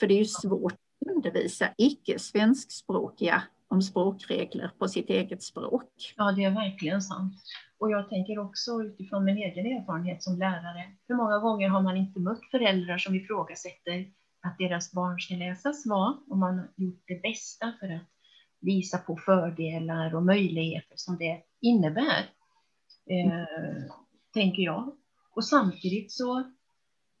För 0.00 0.06
det 0.06 0.14
är 0.14 0.18
ju 0.18 0.24
svårt 0.24 0.72
att 0.72 1.12
undervisa 1.14 1.68
icke 1.78 2.18
svenskspråkiga 2.18 3.42
om 3.68 3.82
språkregler 3.82 4.70
på 4.78 4.88
sitt 4.88 5.10
eget 5.10 5.42
språk. 5.42 6.14
Ja, 6.16 6.32
det 6.32 6.44
är 6.44 6.50
verkligen 6.50 7.02
sant. 7.02 7.34
Och 7.82 7.90
jag 7.90 8.08
tänker 8.08 8.38
också 8.38 8.82
utifrån 8.82 9.24
min 9.24 9.36
egen 9.36 9.66
erfarenhet 9.66 10.22
som 10.22 10.38
lärare, 10.38 10.92
hur 11.08 11.14
många 11.14 11.38
gånger 11.38 11.68
har 11.68 11.82
man 11.82 11.96
inte 11.96 12.20
mött 12.20 12.50
föräldrar 12.50 12.98
som 12.98 13.14
ifrågasätter 13.14 14.12
att 14.42 14.58
deras 14.58 14.92
barn 14.92 15.20
ska 15.20 15.34
läsa 15.34 15.72
SVA 15.72 16.18
och 16.30 16.38
man 16.38 16.58
har 16.58 16.68
gjort 16.76 17.04
det 17.06 17.22
bästa 17.22 17.72
för 17.80 17.86
att 17.94 18.02
visa 18.60 18.98
på 18.98 19.16
fördelar 19.16 20.14
och 20.14 20.22
möjligheter 20.22 20.94
som 20.96 21.16
det 21.18 21.42
innebär, 21.60 22.20
eh, 23.10 23.92
tänker 24.34 24.62
jag. 24.62 24.96
Och 25.34 25.44
samtidigt 25.44 26.12
så 26.12 26.52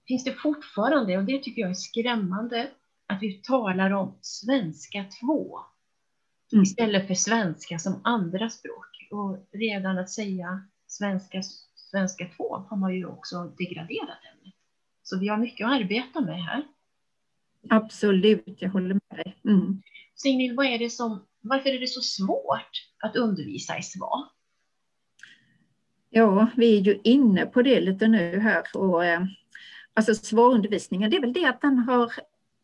finns 0.08 0.24
det 0.24 0.32
fortfarande, 0.32 1.18
och 1.18 1.24
det 1.24 1.42
tycker 1.42 1.62
jag 1.62 1.70
är 1.70 1.74
skrämmande, 1.74 2.70
att 3.06 3.22
vi 3.22 3.32
talar 3.42 3.90
om 3.90 4.18
svenska 4.20 5.04
2 5.20 5.60
mm. 6.52 6.62
istället 6.62 7.06
för 7.06 7.14
svenska 7.14 7.78
som 7.78 8.00
andra 8.04 8.50
språk. 8.50 9.08
Och 9.10 9.38
redan 9.52 9.98
att 9.98 10.10
säga 10.10 10.62
svenska, 10.86 11.42
svenska 11.74 12.28
2 12.36 12.64
har 12.68 12.76
man 12.76 12.94
ju 12.94 13.06
också 13.06 13.44
degraderat 13.58 14.18
ämnet. 14.32 14.54
Så 15.02 15.18
vi 15.18 15.28
har 15.28 15.36
mycket 15.36 15.66
att 15.66 15.72
arbeta 15.72 16.20
med 16.20 16.44
här. 16.44 16.64
Absolut, 17.70 18.56
jag 18.58 18.70
håller 18.70 18.94
med 18.94 19.24
dig. 19.24 19.36
Mm. 19.44 19.82
Signil, 20.14 20.56
vad 20.56 20.66
är 20.66 20.78
det 20.78 20.90
som, 20.90 21.26
varför 21.40 21.70
är 21.70 21.80
det 21.80 21.86
så 21.86 22.00
svårt 22.00 22.88
att 23.02 23.16
undervisa 23.16 23.78
i 23.78 23.82
SVA? 23.82 24.28
Ja, 26.10 26.50
vi 26.56 26.78
är 26.78 26.80
ju 26.80 27.00
inne 27.04 27.46
på 27.46 27.62
det 27.62 27.80
lite 27.80 28.08
nu 28.08 28.38
här. 28.38 28.62
Och, 28.74 29.04
eh, 29.04 29.20
alltså 29.94 30.14
SVA-undervisningen, 30.14 31.10
det 31.10 31.16
är 31.16 31.20
väl 31.20 31.32
det 31.32 31.44
att 31.44 31.60
den 31.60 31.78
har 31.78 32.12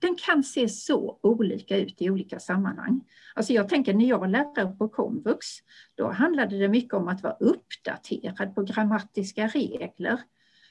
den 0.01 0.17
kan 0.17 0.45
se 0.45 0.69
så 0.69 1.19
olika 1.23 1.77
ut 1.77 2.03
i 2.03 2.11
olika 2.11 2.41
sammanhang. 2.41 3.01
Alltså 3.35 3.53
jag 3.53 3.69
tänker 3.69 3.95
när 3.95 4.09
jag 4.09 4.19
var 4.19 4.29
lärare 4.29 4.77
på 4.79 4.89
komvux, 4.89 5.47
då 5.95 6.11
handlade 6.11 6.59
det 6.59 6.69
mycket 6.69 6.95
om 6.95 7.09
att 7.09 7.23
vara 7.23 7.37
uppdaterad 7.41 8.55
på 8.55 8.63
grammatiska 8.63 9.47
regler. 9.47 10.21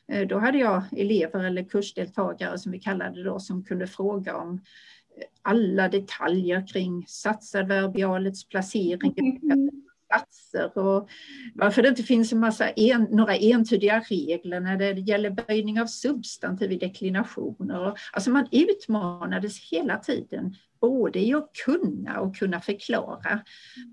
Eh, 0.07 0.27
då 0.27 0.39
hade 0.39 0.57
jag 0.57 0.83
elever 0.97 1.43
eller 1.43 1.63
kursdeltagare 1.63 2.57
som 2.57 2.71
vi 2.71 2.79
kallade 2.79 3.15
det 3.15 3.23
då, 3.23 3.39
som 3.39 3.63
kunde 3.63 3.87
fråga 3.87 4.37
om 4.37 4.53
eh, 4.53 5.23
alla 5.41 5.89
detaljer 5.89 6.67
kring 6.67 7.05
satsadverbialets 7.07 8.47
placering, 8.47 9.13
mm 9.17 9.69
platser 10.09 10.77
och 10.77 11.09
varför 11.55 11.81
det 11.81 11.87
inte 11.87 12.03
finns 12.03 12.33
en 12.33 12.39
massa 12.39 12.69
en, 12.69 13.03
några 13.03 13.35
entydiga 13.35 13.99
regler 13.99 14.59
när 14.59 14.77
det 14.77 14.91
gäller 14.91 15.29
böjning 15.29 15.81
av 15.81 15.85
substantiv 15.85 16.71
i 16.71 16.77
deklinationer. 16.77 17.93
Alltså 18.13 18.29
man 18.29 18.47
utmanades 18.51 19.71
hela 19.71 19.97
tiden 19.97 20.55
både 20.81 21.19
i 21.19 21.33
att 21.33 21.49
kunna 21.65 22.19
och 22.19 22.35
kunna 22.35 22.61
förklara. 22.61 23.41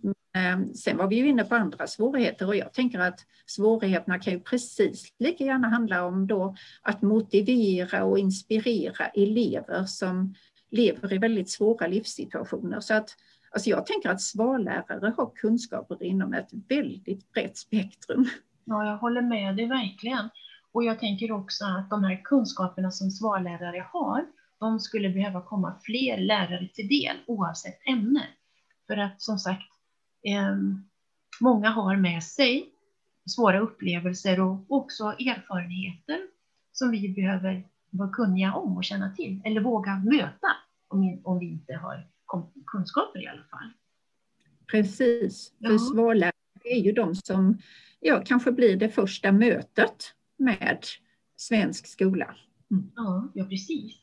Men 0.03 0.15
ehm, 0.35 0.75
sen 0.75 0.97
var 0.97 1.09
vi 1.09 1.17
ju 1.17 1.29
inne 1.29 1.45
på 1.45 1.55
andra 1.55 1.87
svårigheter 1.87 2.47
och 2.47 2.57
jag 2.57 2.73
tänker 2.73 2.99
att 2.99 3.21
svårigheterna 3.47 4.19
kan 4.19 4.33
ju 4.33 4.41
precis 4.41 5.13
lika 5.19 5.45
gärna 5.45 5.69
handla 5.69 6.05
om 6.05 6.27
då 6.27 6.55
att 6.83 7.03
motivera 7.03 8.05
och 8.05 8.19
inspirera 8.19 9.07
elever 9.07 9.85
som 9.85 10.35
lever 10.71 11.13
i 11.13 11.19
väldigt 11.19 11.51
svåra 11.51 11.87
livssituationer. 11.87 12.81
Så 12.81 12.95
att 12.95 13.17
Alltså 13.55 13.71
jag 13.71 13.87
tänker 13.87 14.11
att 14.11 14.21
svallärare 14.21 15.15
har 15.17 15.31
kunskaper 15.35 16.03
inom 16.03 16.35
ett 16.35 16.49
väldigt 16.69 17.33
brett 17.33 17.57
spektrum. 17.57 18.29
Ja, 18.65 18.87
jag 18.87 18.99
håller 18.99 19.23
med 19.23 19.57
dig 19.57 19.67
verkligen. 19.69 20.29
Och 20.73 20.85
jag 20.85 21.01
tänker 21.01 21.33
också 21.33 21.65
att 21.65 21.91
de 21.91 22.05
här 22.05 22.21
kunskaperna 22.25 22.91
som 22.91 23.11
svallärare 23.11 23.87
har, 23.93 24.27
de 24.59 24.81
skulle 24.81 25.11
behöva 25.11 25.41
komma 25.43 25.75
fler 25.83 26.19
lärare 26.19 26.69
till 26.75 26.89
del 26.89 27.17
oavsett 27.27 27.89
ämne. 27.89 28.27
För 28.87 28.97
att 28.97 29.23
som 29.23 29.39
sagt, 29.39 29.73
eh, 30.23 30.57
många 31.41 31.71
har 31.71 31.97
med 31.97 32.23
sig 32.23 32.71
svåra 33.27 33.61
upplevelser 33.61 34.41
och 34.41 34.65
också 34.69 35.05
erfarenheter 35.05 36.21
som 36.73 36.91
vi 36.91 37.09
behöver 37.09 37.69
vara 37.91 38.11
kunniga 38.11 38.55
om 38.55 38.77
och 38.77 38.85
känna 38.85 39.15
till 39.15 39.43
eller 39.45 39.61
våga 39.61 39.97
möta 39.97 40.57
om, 40.89 41.21
om 41.25 41.39
vi 41.39 41.47
inte 41.47 41.75
har 41.75 42.14
kunskaper 42.67 43.23
i 43.23 43.29
alla 43.29 43.45
fall. 43.45 43.73
Precis, 44.71 45.53
för 45.59 45.73
ja. 45.73 45.79
svårlärare 45.79 46.33
är 46.65 46.81
ju 46.81 46.93
de 46.93 47.15
som 47.15 47.59
ja, 48.01 48.23
kanske 48.27 48.53
blir 48.53 48.77
det 48.77 48.89
första 48.89 49.33
mötet 49.33 50.15
med 50.37 50.85
svensk 51.37 51.87
skola. 51.87 52.35
Mm. 52.71 52.91
Ja, 52.97 53.31
ja, 53.35 53.45
precis. 53.45 53.95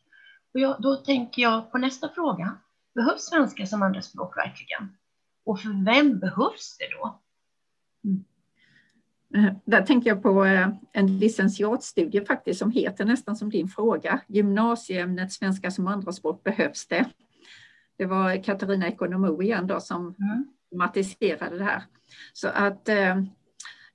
Och 0.54 0.60
jag, 0.60 0.82
då 0.82 0.96
tänker 0.96 1.42
jag 1.42 1.72
på 1.72 1.78
nästa 1.78 2.10
fråga. 2.10 2.58
Behövs 2.96 3.22
svenska 3.22 3.66
som 3.66 3.82
andraspråk 3.82 4.38
verkligen? 4.38 4.98
Och 5.46 5.60
för 5.60 5.86
vem 5.86 6.20
behövs 6.20 6.78
det 6.78 6.86
då? 6.98 7.22
Mm. 8.04 8.24
Eh, 9.36 9.54
där 9.66 9.82
tänker 9.82 10.10
jag 10.10 10.24
på 10.24 10.46
eh, 10.46 10.70
en 10.94 11.20
licentiatstudie 11.20 12.26
faktiskt 12.26 12.60
som 12.60 12.72
heter 12.72 13.06
nästan 13.06 13.36
som 13.36 13.50
din 13.50 13.68
fråga. 13.68 14.22
Gymnasieämnet 14.28 15.32
svenska 15.32 15.72
som 15.72 15.88
andraspråk, 15.88 16.44
behövs 16.44 16.88
det? 16.88 17.06
Det 18.02 18.06
var 18.06 18.44
Katarina 18.44 18.88
Ekonomo 18.88 19.42
igen 19.42 19.68
då 19.68 19.80
som 19.80 20.02
mm. 20.02 20.46
tematiserade 20.72 21.58
det 21.58 21.64
här. 21.64 21.84
Så 22.34 22.48
att 22.48 22.90
eh, 22.90 23.16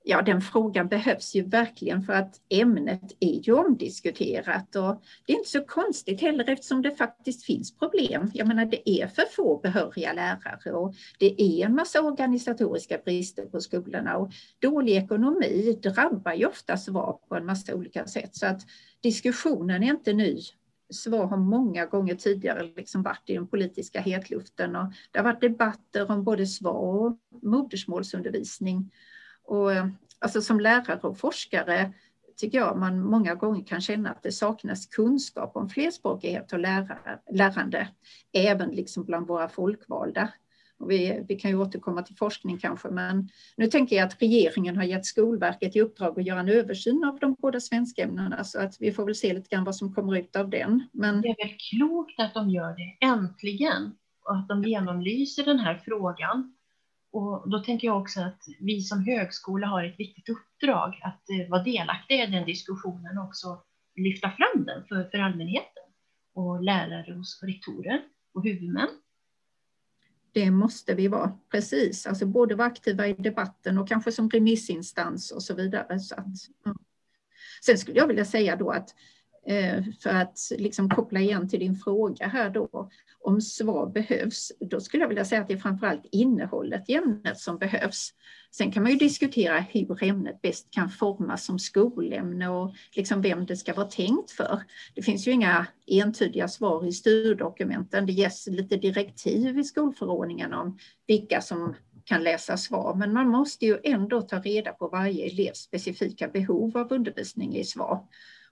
Ja, 0.03 0.21
den 0.21 0.41
frågan 0.41 0.87
behövs 0.87 1.35
ju 1.35 1.43
verkligen 1.43 2.03
för 2.03 2.13
att 2.13 2.35
ämnet 2.49 3.01
är 3.19 3.47
ju 3.47 3.53
omdiskuterat 3.53 4.75
och 4.75 5.01
det 5.25 5.33
är 5.33 5.37
inte 5.37 5.49
så 5.49 5.61
konstigt 5.61 6.21
heller 6.21 6.49
eftersom 6.49 6.81
det 6.81 6.91
faktiskt 6.91 7.43
finns 7.43 7.77
problem. 7.77 8.31
Jag 8.33 8.47
menar, 8.47 8.65
det 8.65 8.89
är 8.89 9.07
för 9.07 9.25
få 9.35 9.59
behöriga 9.63 10.13
lärare 10.13 10.71
och 10.71 10.93
det 11.19 11.41
är 11.41 11.65
en 11.65 11.75
massa 11.75 12.01
organisatoriska 12.01 12.97
brister 13.05 13.45
på 13.45 13.61
skolorna 13.61 14.17
och 14.17 14.31
dålig 14.59 14.95
ekonomi 14.95 15.79
drabbar 15.83 16.33
ju 16.33 16.45
ofta 16.45 16.77
SVAR 16.77 17.19
på 17.29 17.35
en 17.35 17.45
massa 17.45 17.75
olika 17.75 18.07
sätt 18.07 18.35
så 18.35 18.45
att 18.45 18.61
diskussionen 19.01 19.83
är 19.83 19.89
inte 19.89 20.13
ny. 20.13 20.41
SVAR 20.89 21.25
har 21.25 21.37
många 21.37 21.85
gånger 21.85 22.15
tidigare 22.15 22.63
liksom 22.75 23.03
varit 23.03 23.29
i 23.29 23.33
den 23.33 23.47
politiska 23.47 24.01
hetluften 24.01 24.75
och 24.75 24.93
det 25.11 25.19
har 25.19 25.23
varit 25.23 25.41
debatter 25.41 26.11
om 26.11 26.23
både 26.23 26.47
SVAR 26.47 26.73
och 26.73 27.17
modersmålsundervisning 27.41 28.91
och 29.43 29.73
eh, 29.73 29.87
alltså 30.19 30.41
som 30.41 30.59
lärare 30.59 30.99
och 30.99 31.17
forskare 31.17 31.93
tycker 32.37 32.57
jag 32.57 32.77
man 32.77 33.01
många 33.01 33.35
gånger 33.35 33.63
kan 33.63 33.81
känna 33.81 34.09
att 34.09 34.23
det 34.23 34.31
saknas 34.31 34.85
kunskap 34.85 35.55
om 35.55 35.69
flerspråkighet 35.69 36.53
och 36.53 36.59
lärare, 36.59 37.19
lärande, 37.31 37.87
även 38.33 38.69
liksom 38.69 39.03
bland 39.03 39.27
våra 39.27 39.49
folkvalda. 39.49 40.29
Och 40.79 40.91
vi, 40.91 41.25
vi 41.27 41.35
kan 41.35 41.51
ju 41.51 41.57
återkomma 41.57 42.01
till 42.01 42.15
forskning 42.15 42.57
kanske, 42.57 42.89
men 42.89 43.29
nu 43.57 43.67
tänker 43.67 43.95
jag 43.95 44.05
att 44.05 44.21
regeringen 44.21 44.77
har 44.77 44.83
gett 44.83 45.05
Skolverket 45.05 45.75
i 45.75 45.81
uppdrag 45.81 46.19
att 46.19 46.25
göra 46.25 46.39
en 46.39 46.49
översyn 46.49 47.03
av 47.03 47.19
de 47.19 47.35
båda 47.39 47.59
svenskämnena, 47.59 48.43
så 48.43 48.59
att 48.59 48.75
vi 48.79 48.91
får 48.91 49.05
väl 49.05 49.15
se 49.15 49.33
lite 49.33 49.55
grann 49.55 49.63
vad 49.63 49.75
som 49.75 49.93
kommer 49.93 50.17
ut 50.17 50.35
av 50.35 50.49
den. 50.49 50.87
Men... 50.91 51.21
Det 51.21 51.27
är 51.27 51.47
väl 51.47 51.57
klokt 51.69 52.19
att 52.19 52.33
de 52.33 52.49
gör 52.49 52.75
det, 52.77 53.05
äntligen, 53.05 53.95
och 54.25 54.35
att 54.35 54.47
de 54.47 54.63
genomlyser 54.63 55.45
den 55.45 55.59
här 55.59 55.81
frågan 55.85 56.53
och 57.11 57.49
då 57.49 57.59
tänker 57.59 57.87
jag 57.87 58.01
också 58.01 58.21
att 58.21 58.41
vi 58.59 58.81
som 58.81 59.03
högskola 59.03 59.67
har 59.67 59.83
ett 59.83 59.99
viktigt 59.99 60.29
uppdrag 60.29 60.99
att 61.03 61.29
eh, 61.29 61.49
vara 61.49 61.63
delaktiga 61.63 62.23
i 62.23 62.31
den 62.31 62.45
diskussionen 62.45 63.17
och 63.17 63.25
också 63.25 63.61
lyfta 63.95 64.31
fram 64.31 64.65
den 64.65 64.85
för, 64.87 65.09
för 65.11 65.17
allmänheten 65.17 65.83
och 66.33 66.63
lärare 66.63 67.13
och 67.13 67.47
rektorer 67.47 68.01
och 68.33 68.43
huvudmän. 68.43 68.87
Det 70.37 70.51
måste 70.51 70.93
vi 70.93 71.07
vara, 71.07 71.37
precis. 71.51 72.07
Alltså 72.07 72.25
både 72.25 72.55
vara 72.55 72.67
aktiva 72.67 73.07
i 73.07 73.13
debatten 73.13 73.77
och 73.77 73.87
kanske 73.87 74.11
som 74.11 74.29
remissinstans 74.29 75.31
och 75.31 75.43
så 75.43 75.53
vidare. 75.53 75.99
Så 75.99 76.15
att, 76.15 76.25
ja. 76.65 76.75
Sen 77.65 77.77
skulle 77.77 77.97
jag 77.97 78.07
vilja 78.07 78.25
säga 78.25 78.55
då 78.55 78.69
att 78.69 78.89
Eh, 78.89 79.16
Eh, 79.49 79.83
för 80.03 80.09
att 80.09 80.39
liksom 80.57 80.89
koppla 80.89 81.19
igen 81.19 81.49
till 81.49 81.59
din 81.59 81.75
fråga 81.75 82.27
här 82.27 82.49
då, 82.49 82.89
om 83.19 83.41
svar 83.41 83.87
behövs, 83.87 84.51
då 84.59 84.79
skulle 84.79 85.03
jag 85.03 85.07
vilja 85.07 85.25
säga 85.25 85.41
att 85.41 85.47
det 85.47 85.53
är 85.53 85.57
framförallt 85.57 86.05
innehållet 86.11 86.89
i 86.89 86.93
ämnet 86.93 87.37
som 87.37 87.57
behövs. 87.57 88.13
Sen 88.51 88.71
kan 88.71 88.83
man 88.83 88.91
ju 88.91 88.97
diskutera 88.97 89.59
hur 89.59 90.03
ämnet 90.03 90.41
bäst 90.41 90.67
kan 90.71 90.89
formas 90.89 91.45
som 91.45 91.59
skolämne 91.59 92.49
och 92.49 92.73
liksom 92.95 93.21
vem 93.21 93.45
det 93.45 93.57
ska 93.57 93.73
vara 93.73 93.87
tänkt 93.87 94.31
för. 94.31 94.61
Det 94.95 95.01
finns 95.01 95.27
ju 95.27 95.31
inga 95.31 95.67
entydiga 95.87 96.47
svar 96.47 96.87
i 96.87 96.91
styrdokumenten. 96.91 98.05
Det 98.05 98.13
ges 98.13 98.47
lite 98.47 98.77
direktiv 98.77 99.59
i 99.59 99.63
skolförordningen 99.63 100.53
om 100.53 100.77
vilka 101.07 101.41
som 101.41 101.75
kan 102.03 102.23
läsa 102.23 102.57
svar, 102.57 102.95
men 102.95 103.13
man 103.13 103.29
måste 103.29 103.65
ju 103.65 103.77
ändå 103.83 104.21
ta 104.21 104.39
reda 104.39 104.71
på 104.71 104.87
varje 104.87 105.25
elevs 105.25 105.57
specifika 105.57 106.27
behov 106.27 106.77
av 106.77 106.93
undervisning 106.93 107.55
i 107.55 107.63
svar. 107.63 108.03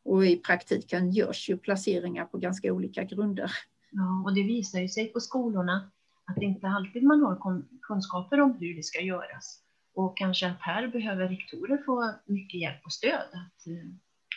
Och 0.06 0.26
i 0.26 0.38
praktiken 0.38 1.12
görs 1.12 1.50
ju 1.50 1.58
placeringar 1.58 2.26
på 2.26 2.38
ganska 2.38 2.74
olika 2.74 3.04
grunder. 3.04 3.52
Ja, 3.92 4.24
och 4.26 4.36
det 4.36 4.44
visar 4.44 4.80
ju 4.80 4.88
sig 4.88 5.14
på 5.14 5.20
skolorna 5.20 5.92
att 6.26 6.36
det 6.36 6.46
inte 6.46 6.68
alltid 6.68 7.04
man 7.04 7.22
har 7.24 7.64
kunskaper 7.82 8.42
om 8.42 8.58
hur 8.60 8.76
det 8.76 8.84
ska 8.84 9.02
göras. 9.02 9.62
Och 9.94 10.18
kanske 10.18 10.48
att 10.48 10.62
här 10.62 10.88
behöver 10.88 11.28
rektorer 11.28 11.78
få 11.86 12.14
mycket 12.26 12.62
hjälp 12.62 12.86
och 12.86 12.94
stöd 12.94 13.30
att 13.34 13.68
eh, 13.68 13.90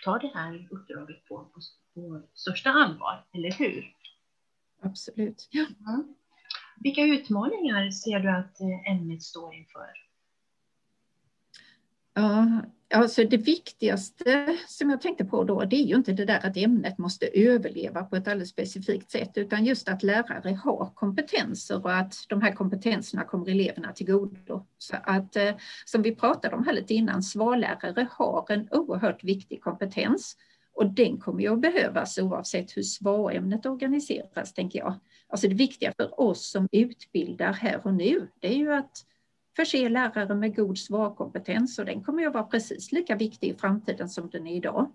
ta 0.05 0.19
det 0.19 0.31
här 0.35 0.69
uppdraget 0.71 1.25
på, 1.29 1.37
på, 1.45 1.61
på 1.95 2.23
största 2.35 2.71
allvar, 2.71 3.27
eller 3.33 3.53
hur? 3.53 3.95
Absolut. 4.83 5.49
Ja. 5.51 5.67
Mm. 5.81 6.15
Vilka 6.81 7.03
utmaningar 7.03 7.91
ser 7.91 8.21
du 8.21 8.31
att 8.31 8.61
eh, 8.61 8.93
ämnet 8.93 9.23
står 9.23 9.55
inför? 9.55 10.08
Ja, 12.19 12.63
Alltså 12.95 13.25
det 13.25 13.37
viktigaste 13.37 14.57
som 14.67 14.91
jag 14.91 15.01
tänkte 15.01 15.25
på 15.25 15.45
då, 15.45 15.65
det 15.65 15.77
är 15.77 15.85
ju 15.85 15.95
inte 15.95 16.13
det 16.13 16.25
där 16.25 16.47
att 16.47 16.57
ämnet 16.57 16.99
måste 16.99 17.27
överleva 17.27 18.05
på 18.05 18.17
ett 18.17 18.29
alldeles 18.29 18.49
specifikt 18.49 19.11
sätt, 19.11 19.31
utan 19.35 19.65
just 19.65 19.89
att 19.89 20.03
lärare 20.03 20.55
har 20.55 20.93
kompetenser 20.95 21.85
och 21.85 21.95
att 21.95 22.15
de 22.29 22.43
här 22.43 22.53
kompetenserna 22.53 23.25
kommer 23.25 23.49
eleverna 23.49 23.93
till 23.93 24.07
godo. 24.07 24.67
Så 24.79 24.97
att, 25.03 25.37
eh, 25.37 25.55
som 25.85 26.03
vi 26.03 26.15
pratade 26.15 26.57
om 26.57 26.65
här 26.65 26.73
lite 26.73 26.95
innan, 26.95 27.23
svarlärare 27.23 28.09
har 28.11 28.47
en 28.49 28.69
oerhört 28.71 29.25
viktig 29.25 29.63
kompetens 29.63 30.37
och 30.75 30.95
den 30.95 31.19
kommer 31.19 31.41
ju 31.41 31.53
att 31.53 31.61
behövas 31.61 32.19
oavsett 32.19 32.77
hur 32.77 32.83
svarämnet 32.83 33.67
organiseras, 33.67 34.55
tänker 34.55 34.79
jag. 34.79 34.95
Alltså 35.29 35.49
det 35.49 35.55
viktiga 35.55 35.93
för 35.97 36.21
oss 36.21 36.51
som 36.51 36.69
utbildar 36.73 37.53
här 37.53 37.81
och 37.87 37.95
nu, 37.95 38.29
det 38.41 38.49
är 38.49 38.57
ju 38.57 38.73
att 38.73 39.05
förse 39.59 39.89
lärare 39.89 40.35
med 40.35 40.57
god 40.57 40.79
svarkompetens 40.79 41.79
och 41.79 41.85
den 41.85 42.05
kommer 42.05 42.27
att 42.27 42.35
vara 42.35 42.45
precis 42.45 42.93
lika 42.93 43.17
viktig 43.17 43.49
i 43.49 43.55
framtiden 43.55 44.09
som 44.09 44.31
den 44.31 44.47
är 44.47 44.57
idag. 44.57 44.93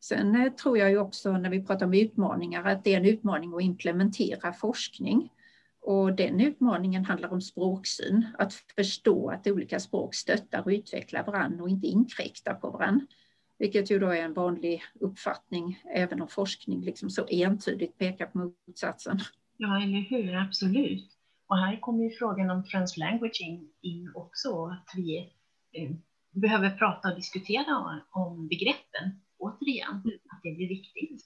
Sen 0.00 0.36
eh, 0.36 0.52
tror 0.52 0.78
jag 0.78 0.90
ju 0.90 0.98
också 0.98 1.32
när 1.32 1.50
vi 1.50 1.64
pratar 1.64 1.86
om 1.86 1.94
utmaningar 1.94 2.64
att 2.64 2.84
det 2.84 2.94
är 2.94 2.96
en 2.96 3.04
utmaning 3.04 3.54
att 3.54 3.62
implementera 3.62 4.52
forskning. 4.52 5.32
Och 5.80 6.14
den 6.14 6.40
utmaningen 6.40 7.04
handlar 7.04 7.32
om 7.32 7.40
språksyn, 7.40 8.26
att 8.38 8.52
förstå 8.52 9.28
att 9.28 9.46
olika 9.46 9.80
språk 9.80 10.14
stöttar 10.14 10.62
och 10.62 10.70
utvecklar 10.70 11.24
varandra 11.24 11.62
och 11.62 11.68
inte 11.68 11.86
inkräktar 11.86 12.54
på 12.54 12.70
varandra. 12.70 13.06
Vilket 13.58 13.90
ju 13.90 13.98
då 13.98 14.08
är 14.08 14.22
en 14.22 14.34
vanlig 14.34 14.82
uppfattning, 15.00 15.82
även 15.94 16.22
om 16.22 16.28
forskning 16.28 16.80
liksom 16.80 17.10
så 17.10 17.26
entydigt 17.30 17.98
pekar 17.98 18.26
på 18.26 18.52
motsatsen. 18.66 19.18
Ja, 19.56 19.82
eller 19.82 20.00
hur, 20.00 20.34
absolut. 20.34 21.13
Och 21.46 21.58
här 21.58 21.80
kommer 21.80 22.04
ju 22.04 22.10
frågan 22.10 22.50
om 22.50 22.64
translanguage 22.64 23.40
in, 23.40 23.70
in 23.80 24.12
också, 24.14 24.66
att 24.66 24.88
vi 24.96 25.32
eh, 25.72 25.90
behöver 26.30 26.70
prata 26.70 27.08
och 27.08 27.16
diskutera 27.16 28.00
om 28.10 28.48
begreppen 28.48 29.20
återigen, 29.38 29.90
mm. 29.90 30.18
att 30.30 30.40
det 30.42 30.54
blir 30.54 30.68
viktigt. 30.68 31.24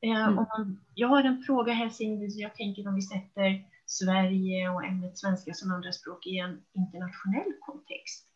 Eh, 0.00 0.22
mm. 0.22 0.34
man, 0.34 0.80
jag 0.94 1.08
har 1.08 1.24
en 1.24 1.42
fråga 1.42 1.72
här 1.72 1.88
Cindy, 1.88 2.26
jag 2.26 2.54
tänker 2.54 2.88
om 2.88 2.94
vi 2.94 3.02
sätter 3.02 3.64
Sverige 3.86 4.68
och 4.68 4.84
ämnet 4.84 5.18
svenska 5.18 5.54
som 5.54 5.72
andraspråk 5.72 6.26
i 6.26 6.38
en 6.38 6.62
internationell 6.72 7.52
kontext. 7.60 8.26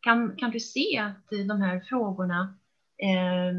Kan, 0.00 0.36
kan 0.36 0.50
du 0.50 0.60
se 0.60 0.98
att 0.98 1.28
de 1.48 1.60
här 1.60 1.80
frågorna 1.80 2.58
eh, 2.98 3.52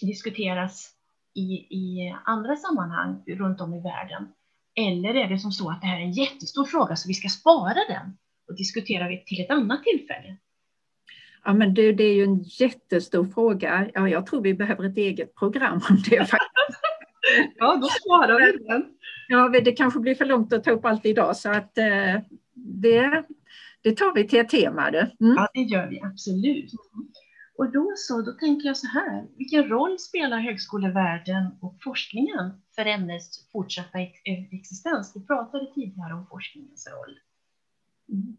diskuteras 0.00 0.94
i, 1.34 1.52
i 1.70 2.16
andra 2.24 2.56
sammanhang 2.56 3.22
runt 3.26 3.60
om 3.60 3.74
i 3.74 3.80
världen? 3.80 4.32
Eller 4.76 5.14
är 5.14 5.28
det 5.28 5.38
som 5.38 5.52
så 5.52 5.70
att 5.70 5.80
det 5.80 5.86
här 5.86 6.00
är 6.00 6.02
en 6.02 6.12
jättestor 6.12 6.64
fråga 6.64 6.96
så 6.96 7.08
vi 7.08 7.14
ska 7.14 7.28
spara 7.28 7.78
den 7.88 8.16
och 8.48 8.56
diskutera 8.56 9.08
det 9.08 9.26
till 9.26 9.40
ett 9.40 9.50
annat 9.50 9.82
tillfälle? 9.84 10.36
Ja, 11.44 11.52
men 11.52 11.74
det, 11.74 11.92
det 11.92 12.04
är 12.04 12.14
ju 12.14 12.24
en 12.24 12.42
jättestor 12.42 13.24
fråga. 13.24 13.90
Ja, 13.94 14.08
jag 14.08 14.26
tror 14.26 14.42
vi 14.42 14.54
behöver 14.54 14.84
ett 14.84 14.96
eget 14.96 15.34
program 15.34 15.80
om 15.90 16.02
det. 16.10 16.18
Faktiskt. 16.18 16.80
ja, 17.56 17.76
då 17.76 17.86
sparar 17.86 18.40
vi 18.40 18.64
den. 18.64 18.84
Ja, 19.28 19.48
det 19.48 19.72
kanske 19.72 20.00
blir 20.00 20.14
för 20.14 20.24
långt 20.24 20.52
att 20.52 20.64
ta 20.64 20.70
upp 20.70 20.84
allt 20.84 21.06
idag 21.06 21.36
så 21.36 21.50
att 21.50 21.78
eh, 21.78 22.20
det, 22.54 23.24
det 23.82 23.96
tar 23.96 24.14
vi 24.14 24.28
till 24.28 24.38
ett 24.38 24.48
tema. 24.48 24.88
Mm. 24.88 25.10
Ja, 25.18 25.48
det 25.54 25.60
gör 25.60 25.86
vi 25.86 26.00
absolut. 26.02 26.70
Och 27.58 27.72
då 27.72 27.92
så, 27.96 28.22
då 28.22 28.32
tänker 28.32 28.66
jag 28.66 28.76
så 28.76 28.86
här, 28.86 29.26
vilken 29.36 29.68
roll 29.68 29.98
spelar 29.98 30.38
högskolevärlden 30.38 31.46
och 31.60 31.76
forskningen 31.84 32.52
för 32.74 32.86
ämnets 32.86 33.50
fortsatta 33.52 33.98
eh, 33.98 34.08
existens? 34.50 35.12
Vi 35.16 35.26
pratade 35.26 35.72
tidigare 35.74 36.14
om 36.14 36.26
forskningens 36.26 36.88
roll. 36.88 37.18
Mm. 38.08 38.36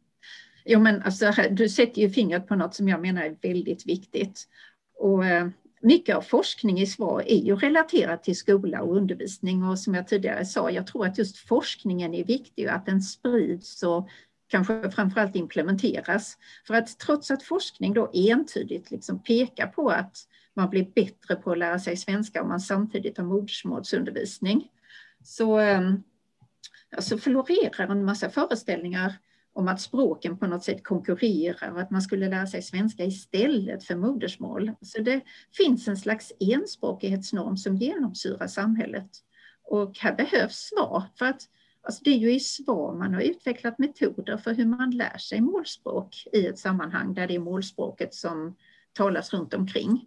Jo, 0.65 0.79
men 0.79 1.01
alltså, 1.01 1.31
du 1.51 1.69
sätter 1.69 2.01
ju 2.01 2.09
fingret 2.09 2.47
på 2.47 2.55
något 2.55 2.75
som 2.75 2.87
jag 2.87 3.01
menar 3.01 3.21
är 3.21 3.37
väldigt 3.41 3.85
viktigt. 3.85 4.47
Och, 4.99 5.25
eh, 5.25 5.47
mycket 5.81 6.15
av 6.15 6.21
forskning 6.21 6.79
i 6.79 6.85
SVAR 6.85 7.21
är 7.21 7.37
ju 7.37 7.55
relaterat 7.55 8.23
till 8.23 8.35
skola 8.35 8.81
och 8.81 8.95
undervisning 8.95 9.63
och 9.63 9.79
som 9.79 9.95
jag 9.95 10.07
tidigare 10.07 10.45
sa, 10.45 10.71
jag 10.71 10.87
tror 10.87 11.05
att 11.05 11.17
just 11.17 11.37
forskningen 11.37 12.13
är 12.13 12.23
viktig 12.23 12.67
och 12.67 12.73
att 12.73 12.85
den 12.85 13.01
sprids 13.01 13.83
och 13.83 14.09
kanske 14.47 14.91
framförallt 14.91 15.35
implementeras. 15.35 16.37
För 16.67 16.73
att 16.73 16.99
trots 16.99 17.31
att 17.31 17.43
forskning 17.43 17.93
då 17.93 18.11
entydigt 18.13 18.91
liksom 18.91 19.23
pekar 19.23 19.67
på 19.67 19.89
att 19.89 20.17
man 20.53 20.69
blir 20.69 20.91
bättre 20.95 21.35
på 21.35 21.51
att 21.51 21.57
lära 21.57 21.79
sig 21.79 21.97
svenska 21.97 22.41
om 22.41 22.47
man 22.47 22.59
samtidigt 22.59 23.17
har 23.17 23.25
modersmålsundervisning 23.25 24.69
så 25.23 25.59
eh, 25.59 25.81
så 26.99 27.17
florerar 27.17 27.87
en 27.91 28.05
massa 28.05 28.29
föreställningar 28.29 29.13
om 29.53 29.67
att 29.67 29.81
språken 29.81 30.37
på 30.37 30.47
något 30.47 30.63
sätt 30.63 30.83
konkurrerar 30.83 31.71
och 31.71 31.81
att 31.81 31.91
man 31.91 32.01
skulle 32.01 32.29
lära 32.29 32.47
sig 32.47 32.61
svenska 32.61 33.03
istället 33.03 33.83
för 33.83 33.95
modersmål. 33.95 34.71
Så 34.81 35.01
det 35.01 35.21
finns 35.57 35.87
en 35.87 35.97
slags 35.97 36.33
enspråkighetsnorm 36.39 37.57
som 37.57 37.75
genomsyrar 37.75 38.47
samhället. 38.47 39.09
Och 39.63 39.97
här 39.97 40.15
behövs 40.15 40.55
svar 40.55 41.03
för 41.15 41.25
att 41.25 41.41
alltså 41.87 42.03
det 42.03 42.09
är 42.09 42.17
ju 42.17 42.33
i 42.33 42.39
svar 42.39 42.93
man 42.93 43.13
har 43.13 43.21
utvecklat 43.21 43.79
metoder 43.79 44.37
för 44.37 44.53
hur 44.53 44.65
man 44.65 44.91
lär 44.91 45.17
sig 45.17 45.41
målspråk 45.41 46.27
i 46.33 46.45
ett 46.45 46.59
sammanhang 46.59 47.13
där 47.13 47.27
det 47.27 47.35
är 47.35 47.39
målspråket 47.39 48.13
som 48.13 48.55
talas 48.93 49.33
runt 49.33 49.53
omkring. 49.53 50.05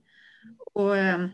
Och 0.73 0.97
ehm, 0.97 1.29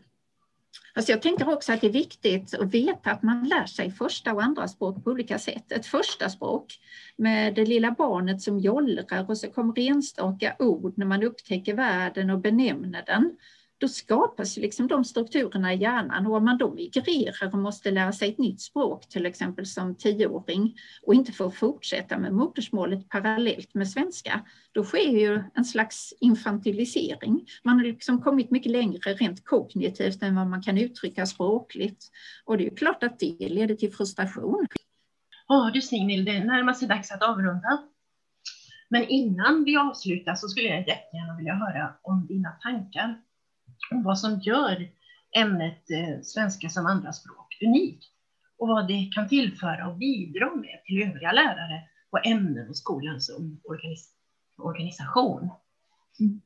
Alltså 0.95 1.13
jag 1.13 1.23
tänker 1.23 1.49
också 1.49 1.73
att 1.73 1.81
det 1.81 1.87
är 1.87 1.93
viktigt 1.93 2.55
att 2.55 2.75
veta 2.75 3.11
att 3.11 3.23
man 3.23 3.45
lär 3.45 3.67
sig 3.67 3.91
första 3.91 4.35
och 4.35 4.43
andra 4.43 4.69
språk 4.69 5.05
på 5.05 5.11
olika 5.11 5.39
sätt. 5.39 5.73
Ett 5.73 5.87
första 5.87 6.29
språk 6.29 6.79
med 7.17 7.55
det 7.55 7.67
lilla 7.67 7.91
barnet 7.91 8.43
som 8.43 8.59
jollrar 8.59 9.31
och 9.31 9.39
så 9.39 9.51
kommer 9.51 9.79
enstaka 9.79 10.57
ord 10.59 10.99
när 10.99 11.07
man 11.07 11.23
upptäcker 11.23 11.75
världen 11.75 12.31
och 12.31 12.39
benämner 12.39 13.05
den 13.07 13.37
då 13.79 13.89
skapas 13.89 14.57
liksom 14.57 14.87
de 14.87 15.05
strukturerna 15.05 15.75
i 15.75 15.77
hjärnan 15.77 16.27
och 16.27 16.37
om 16.37 16.45
man 16.45 16.59
då 16.59 16.75
migrerar 16.75 17.53
och 17.53 17.59
måste 17.59 17.91
lära 17.91 18.13
sig 18.13 18.29
ett 18.29 18.39
nytt 18.39 18.61
språk, 18.61 19.09
till 19.09 19.27
exempel 19.27 19.67
som 19.67 19.95
tioåring 19.95 20.77
och 21.03 21.15
inte 21.15 21.33
får 21.33 21.51
fortsätta 21.51 22.19
med 22.19 22.33
modersmålet 22.33 23.09
parallellt 23.09 23.75
med 23.75 23.89
svenska, 23.89 24.45
då 24.73 24.85
sker 24.85 25.19
ju 25.19 25.43
en 25.55 25.65
slags 25.65 26.15
infantilisering. 26.21 27.47
Man 27.65 27.77
har 27.77 27.85
liksom 27.85 28.23
kommit 28.23 28.51
mycket 28.51 28.73
längre 28.73 29.15
rent 29.15 29.45
kognitivt 29.45 30.23
än 30.23 30.35
vad 30.35 30.47
man 30.47 30.63
kan 30.63 30.79
uttrycka 30.79 31.27
språkligt 31.27 32.05
och 32.45 32.59
det 32.59 32.65
är 32.65 32.71
ju 32.71 32.77
klart 32.77 33.03
att 33.03 33.19
det 33.19 33.49
leder 33.49 33.75
till 33.75 33.93
frustration. 33.93 34.67
Ja 35.49 35.71
du 35.75 35.83
Signil, 35.83 36.25
det 36.25 36.45
närmar 36.45 36.73
sig 36.73 36.89
dags 36.89 37.13
att 37.13 37.23
avrunda. 37.23 37.83
Men 38.89 39.05
innan 39.09 39.65
vi 39.65 39.77
avslutar 39.77 40.35
så 40.35 40.49
skulle 40.49 40.69
jag 40.69 40.79
jättegärna 40.79 41.37
vilja 41.37 41.55
höra 41.55 41.95
om 42.03 42.27
dina 42.27 42.51
tankar 42.51 43.21
och 43.91 44.05
vad 44.05 44.19
som 44.19 44.41
gör 44.41 44.89
ämnet 45.37 45.91
eh, 45.91 46.23
svenska 46.23 46.69
som 46.69 46.87
andraspråk 46.87 47.59
unikt 47.67 48.05
och 48.59 48.69
vad 48.69 48.89
det 48.89 49.11
kan 49.15 49.29
tillföra 49.29 49.89
och 49.89 49.97
bidra 49.97 50.57
med 50.57 50.81
till 50.85 51.03
övriga 51.03 51.33
lärare 51.33 51.83
och 52.11 52.27
ämnen 52.27 52.69
och 52.69 52.77
skolan 52.77 53.21
som 53.21 53.61
organis 53.65 54.13
organisation. 54.59 55.51
Mm. 56.21 56.41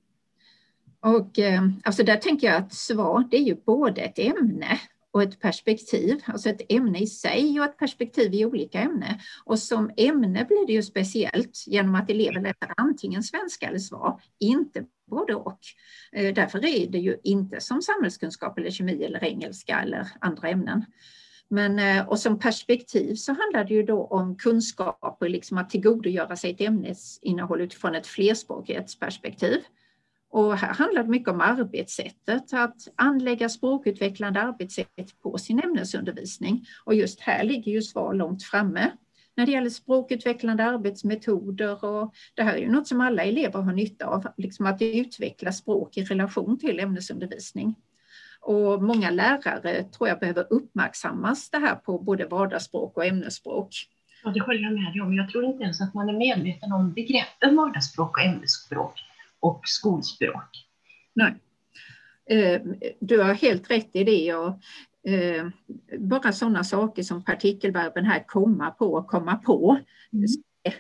Och 1.01 1.39
eh, 1.39 1.63
alltså 1.85 2.03
där 2.03 2.17
tänker 2.17 2.47
jag 2.47 2.57
att 2.57 2.75
svar, 2.75 3.29
det 3.31 3.37
är 3.37 3.43
ju 3.43 3.57
både 3.67 4.01
ett 4.01 4.19
ämne 4.19 4.81
och 5.13 5.23
ett 5.23 5.41
perspektiv, 5.41 6.23
alltså 6.27 6.49
ett 6.49 6.73
ämne 6.73 6.99
i 6.99 7.07
sig 7.07 7.61
och 7.61 7.67
ett 7.67 7.79
perspektiv 7.79 8.35
i 8.35 8.45
olika 8.45 8.81
ämnen. 8.81 9.15
Och 9.45 9.59
som 9.59 9.91
ämne 9.97 10.45
blir 10.45 10.67
det 10.67 10.73
ju 10.73 10.83
speciellt 10.83 11.65
genom 11.67 11.95
att 11.95 12.11
elever 12.11 12.41
läser 12.41 12.75
antingen 12.77 13.23
svenska 13.23 13.67
eller 13.67 13.79
svar, 13.79 14.21
inte 14.39 14.85
både 15.11 15.35
och. 15.35 15.59
Eh, 16.13 16.35
därför 16.35 16.59
är 16.67 16.87
det 16.87 16.99
ju 16.99 17.17
inte 17.25 17.61
som 17.61 17.83
samhällskunskap 17.83 18.59
eller 18.59 18.71
kemi 18.71 19.05
eller 19.05 19.25
engelska 19.25 19.81
eller 19.81 20.09
andra 20.21 20.49
ämnen. 20.49 20.85
Men, 21.49 21.79
eh, 21.79 22.09
och 22.09 22.19
som 22.19 22.39
perspektiv 22.39 23.15
så 23.15 23.33
handlar 23.33 23.65
det 23.65 23.75
ju 23.75 23.83
då 23.83 24.05
om 24.05 24.37
kunskap 24.37 25.17
och 25.21 25.31
liksom 25.31 25.59
att 25.59 25.71
tillgodogöra 25.71 26.37
sig 26.37 26.51
ett 26.51 26.61
ämnesinnehåll 26.61 27.61
utifrån 27.61 27.95
ett 27.95 28.07
flerspråkighetsperspektiv. 28.07 29.59
Och 30.31 30.57
här 30.57 30.75
handlar 30.75 31.03
det 31.03 31.09
mycket 31.09 31.29
om 31.29 31.41
arbetssättet, 31.41 32.53
att 32.53 32.89
anlägga 32.97 33.49
språkutvecklande 33.49 34.41
arbetssätt 34.43 35.21
på 35.23 35.39
sin 35.39 35.61
ämnesundervisning. 35.61 36.67
Och 36.85 36.95
just 36.95 37.21
här 37.21 37.45
ligger 37.45 37.73
ju 37.73 37.83
SVAR 37.83 38.15
långt 38.15 38.43
framme 38.43 38.91
när 39.37 39.47
det 39.47 39.53
gäller 39.53 39.71
språkutvecklande 39.71 40.65
arbetsmetoder 40.65 41.85
och 41.85 42.15
det 42.35 42.43
här 42.43 42.55
är 42.55 42.59
ju 42.59 42.71
något 42.71 42.89
som 42.89 43.01
alla 43.01 43.23
elever 43.23 43.61
har 43.61 43.73
nytta 43.73 44.07
av, 44.07 44.27
liksom 44.37 44.67
att 44.67 44.83
utveckla 44.83 45.53
språk 45.53 45.97
i 45.97 46.05
relation 46.05 46.59
till 46.59 46.81
ämnesundervisning. 46.81 47.75
Och 48.41 48.83
många 48.83 49.11
lärare 49.11 49.85
tror 49.85 50.09
jag 50.09 50.19
behöver 50.19 50.47
uppmärksammas 50.51 51.51
det 51.51 51.59
här 51.59 51.75
på 51.75 51.99
både 51.99 52.27
vardagsspråk 52.27 52.97
och 52.97 53.05
ämnesspråk. 53.05 53.69
Ja, 54.25 54.31
det 54.31 54.41
håller 54.41 54.61
jag 54.61 54.73
med 54.73 54.93
dig 54.93 55.01
om. 55.01 55.15
Jag 55.15 55.31
tror 55.31 55.45
inte 55.45 55.63
ens 55.63 55.81
att 55.81 55.95
man 55.95 56.09
är 56.09 56.13
medveten 56.13 56.73
om 56.73 56.93
begreppen 56.93 57.57
vardagsspråk 57.57 58.17
och 58.17 58.25
ämnesspråk 58.25 59.01
och 59.41 59.61
skolspråk. 59.65 60.67
Nej. 61.15 61.35
Eh, 62.31 62.63
du 63.01 63.19
har 63.23 63.35
helt 63.35 63.71
rätt 63.71 63.91
i 63.93 64.05
det. 64.05 64.35
Och 64.35 64.49
eh, 65.11 65.49
bara 65.99 66.33
sådana 66.33 66.65
saker 66.65 67.03
som 67.03 67.25
partikelverben 67.25 68.05
här 68.05 68.25
komma 68.27 68.71
på 68.71 68.95
och 68.95 69.07
komma 69.07 69.37
på. 69.37 69.79
Mm. 70.13 70.27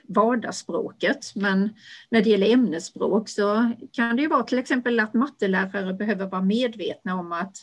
vardagsspråket. 0.08 1.32
Men 1.34 1.70
när 2.10 2.22
det 2.22 2.30
gäller 2.30 2.52
ämnesspråk 2.52 3.28
så 3.28 3.72
kan 3.92 4.16
det 4.16 4.22
ju 4.22 4.28
vara 4.28 4.42
till 4.42 4.58
exempel 4.58 5.00
att 5.00 5.14
mattelärare 5.14 5.94
behöver 5.94 6.26
vara 6.26 6.42
medvetna 6.42 7.14
om 7.14 7.32
att 7.32 7.56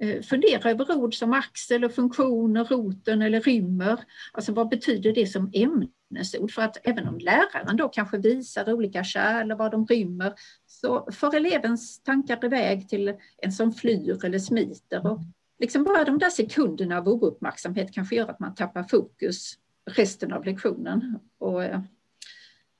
Eh, 0.00 0.22
fundera 0.22 0.70
över 0.70 0.96
ord 0.96 1.14
som 1.14 1.32
axel 1.32 1.84
och 1.84 1.92
funktioner, 1.92 2.64
roten 2.64 3.22
eller 3.22 3.40
rymmer. 3.40 4.00
Alltså 4.32 4.52
vad 4.52 4.68
betyder 4.68 5.12
det 5.12 5.26
som 5.26 5.50
ämnesord? 5.54 6.50
För 6.50 6.62
att 6.62 6.76
även 6.86 7.08
om 7.08 7.18
läraren 7.18 7.76
då 7.76 7.88
kanske 7.88 8.18
visar 8.18 8.72
olika 8.72 9.04
kärl 9.04 9.52
och 9.52 9.58
vad 9.58 9.70
de 9.70 9.86
rymmer 9.86 10.34
så 10.66 11.08
för 11.12 11.36
elevens 11.36 12.02
tankar 12.02 12.44
iväg 12.44 12.88
till 12.88 13.14
en 13.42 13.52
som 13.52 13.72
flyr 13.72 14.24
eller 14.24 14.38
smiter 14.38 15.06
och 15.06 15.20
liksom 15.58 15.84
bara 15.84 16.04
de 16.04 16.18
där 16.18 16.30
sekunderna 16.30 16.98
av 16.98 17.08
ouppmärksamhet 17.08 17.92
kanske 17.92 18.16
gör 18.16 18.28
att 18.28 18.40
man 18.40 18.54
tappar 18.54 18.82
fokus 18.82 19.54
resten 19.90 20.32
av 20.32 20.44
lektionen. 20.44 21.18
Och, 21.38 21.64
eh, 21.64 21.80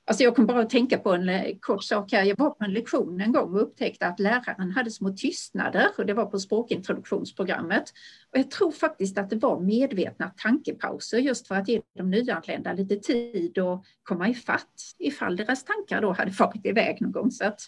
alltså 0.06 0.24
jag 0.24 0.36
kom 0.36 0.46
bara 0.46 0.60
att 0.60 0.70
tänka 0.70 0.98
på 0.98 1.12
en 1.12 1.28
eh, 1.28 1.56
kort 1.60 1.84
sak 1.84 2.12
här. 2.12 2.22
Jag 2.22 2.38
var 2.38 2.50
på 2.50 2.64
en 2.64 2.72
lektion 2.72 3.20
en 3.20 3.32
gång 3.32 3.54
och 3.54 3.62
upptäckte 3.62 4.06
att 4.06 4.20
läraren 4.20 4.70
hade 4.70 4.90
små 4.90 5.10
tystnader 5.10 5.86
och 5.98 6.06
det 6.06 6.14
var 6.14 6.26
på 6.26 6.38
språkintroduktionsprogrammet. 6.38 7.92
Och 8.32 8.38
jag 8.38 8.50
tror 8.50 8.70
faktiskt 8.70 9.18
att 9.18 9.30
det 9.30 9.36
var 9.36 9.60
medvetna 9.60 10.30
tankepauser 10.36 11.18
just 11.18 11.48
för 11.48 11.54
att 11.54 11.68
ge 11.68 11.80
de 11.96 12.10
nyanlända 12.10 12.72
lite 12.72 12.96
tid 12.96 13.58
att 13.58 13.84
komma 14.02 14.28
ifatt 14.28 14.94
ifall 14.98 15.36
deras 15.36 15.64
tankar 15.64 16.02
då 16.02 16.12
hade 16.12 16.32
farit 16.32 16.66
iväg 16.66 17.00
någon 17.00 17.12
gång. 17.12 17.30
Så 17.30 17.44
att, 17.44 17.60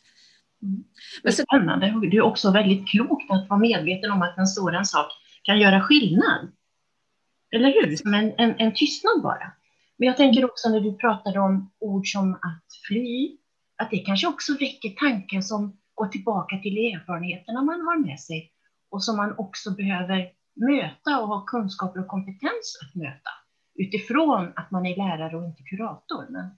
Mm. 0.62 0.84
Men 1.22 1.32
så, 1.32 1.42
spännande. 1.42 1.94
Det 2.10 2.16
är 2.16 2.22
också 2.22 2.50
väldigt 2.50 2.88
klokt 2.88 3.30
att 3.30 3.48
vara 3.48 3.60
medveten 3.60 4.10
om 4.10 4.22
att 4.22 4.38
en 4.38 4.46
sådan 4.46 4.86
sak 4.86 5.06
kan 5.42 5.60
göra 5.60 5.80
skillnad. 5.80 6.52
Eller 7.50 7.68
hur? 7.68 7.96
Som 7.96 8.14
en, 8.14 8.32
en, 8.38 8.54
en 8.58 8.74
tystnad 8.74 9.22
bara. 9.22 9.52
Men 9.98 10.06
jag 10.06 10.16
tänker 10.16 10.44
också 10.44 10.68
när 10.68 10.80
du 10.80 10.96
pratade 10.96 11.40
om 11.40 11.70
ord 11.78 12.12
som 12.12 12.34
att 12.34 12.64
fly, 12.88 13.36
att 13.76 13.90
det 13.90 13.98
kanske 13.98 14.26
också 14.26 14.52
väcker 14.52 14.90
tanken 14.90 15.42
som 15.42 15.76
går 15.94 16.06
tillbaka 16.08 16.58
till 16.58 16.78
erfarenheterna 16.78 17.62
man 17.62 17.80
har 17.80 18.06
med 18.06 18.20
sig 18.20 18.52
och 18.90 19.04
som 19.04 19.16
man 19.16 19.38
också 19.38 19.70
behöver 19.70 20.30
möta 20.54 21.20
och 21.20 21.28
ha 21.28 21.44
kunskaper 21.44 22.00
och 22.00 22.06
kompetens 22.06 22.78
att 22.82 22.94
möta 22.94 23.30
utifrån 23.78 24.52
att 24.56 24.70
man 24.70 24.86
är 24.86 24.96
lärare 24.96 25.36
och 25.36 25.44
inte 25.44 25.62
kurator. 25.62 26.26
Men... 26.28 26.50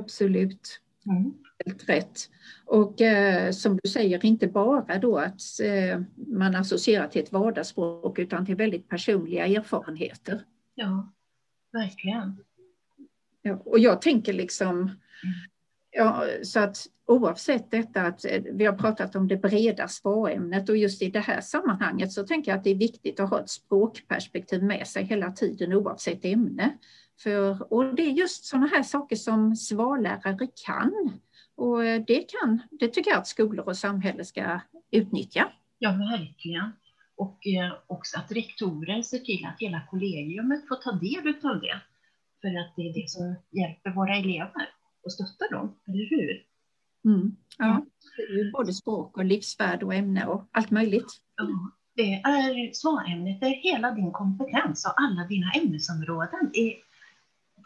Absolut. 0.00 0.80
Mm. 1.06 1.34
Helt 1.64 1.88
rätt. 1.88 2.18
Och 2.66 3.00
eh, 3.00 3.50
som 3.50 3.78
du 3.82 3.90
säger, 3.90 4.24
inte 4.24 4.46
bara 4.46 4.98
då 4.98 5.18
att 5.18 5.40
eh, 5.62 6.00
man 6.16 6.56
associerar 6.56 7.08
till 7.08 7.22
ett 7.22 7.32
vardagsspråk 7.32 8.18
utan 8.18 8.46
till 8.46 8.56
väldigt 8.56 8.88
personliga 8.88 9.46
erfarenheter. 9.46 10.44
Ja, 10.74 11.12
verkligen. 11.72 12.44
Ja, 13.42 13.62
och 13.64 13.78
jag 13.78 14.02
tänker 14.02 14.32
liksom, 14.32 14.90
Ja, 15.94 16.26
så 16.42 16.60
att 16.60 16.86
oavsett 17.06 17.70
detta 17.70 18.02
att 18.02 18.24
eh, 18.24 18.42
vi 18.52 18.64
har 18.64 18.72
pratat 18.72 19.16
om 19.16 19.28
det 19.28 19.36
breda 19.36 19.88
sparämnet 19.88 20.68
och 20.68 20.76
just 20.76 21.02
i 21.02 21.10
det 21.10 21.20
här 21.20 21.40
sammanhanget 21.40 22.12
så 22.12 22.26
tänker 22.26 22.50
jag 22.50 22.58
att 22.58 22.64
det 22.64 22.70
är 22.70 22.74
viktigt 22.74 23.20
att 23.20 23.30
ha 23.30 23.40
ett 23.40 23.50
språkperspektiv 23.50 24.62
med 24.62 24.86
sig 24.86 25.04
hela 25.04 25.32
tiden 25.32 25.72
oavsett 25.72 26.24
ämne. 26.24 26.78
För, 27.22 27.72
och 27.72 27.94
det 27.94 28.02
är 28.02 28.10
just 28.10 28.44
sådana 28.44 28.66
här 28.66 28.82
saker 28.82 29.16
som 29.16 29.56
svallärare 29.56 30.48
kan. 30.66 31.18
Och 31.54 31.84
eh, 31.84 32.02
det, 32.06 32.20
kan, 32.20 32.62
det 32.70 32.88
tycker 32.88 33.10
jag 33.10 33.18
att 33.18 33.26
skolor 33.26 33.68
och 33.68 33.76
samhälle 33.76 34.24
ska 34.24 34.60
utnyttja. 34.90 35.52
Ja, 35.78 35.90
verkligen. 35.90 36.72
Och 37.22 37.46
eh, 37.46 37.72
också 37.86 38.18
att 38.18 38.32
rektorer 38.32 39.02
ser 39.02 39.18
till 39.18 39.46
att 39.46 39.60
hela 39.60 39.80
kollegiumet 39.90 40.68
får 40.68 40.76
ta 40.76 40.92
del 40.92 41.28
av 41.50 41.60
det. 41.60 41.80
För 42.40 42.48
att 42.60 42.72
det 42.76 42.82
är 42.88 42.94
det 42.94 43.10
som 43.10 43.34
hjälper 43.50 43.90
våra 43.90 44.16
elever 44.16 44.68
och 45.04 45.12
stöttar 45.12 45.50
dem, 45.50 45.76
eller 45.86 46.10
hur? 46.10 46.46
Mm. 47.04 47.36
Ja, 47.58 47.86
det 48.16 48.22
är 48.22 48.44
ju 48.44 48.50
både 48.50 48.72
språk 48.72 49.18
och 49.18 49.24
livsvärde 49.24 49.84
och 49.84 49.94
ämne 49.94 50.26
och 50.26 50.48
allt 50.52 50.70
möjligt. 50.70 51.06
Ja, 51.36 51.70
det 51.96 52.14
är 52.14 52.72
svarämnet, 52.72 53.40
det 53.40 53.46
är 53.46 53.72
hela 53.72 53.90
din 53.90 54.12
kompetens 54.12 54.86
och 54.86 54.94
alla 54.96 55.26
dina 55.26 55.52
ämnesområden, 55.52 56.50
är, 56.52 56.74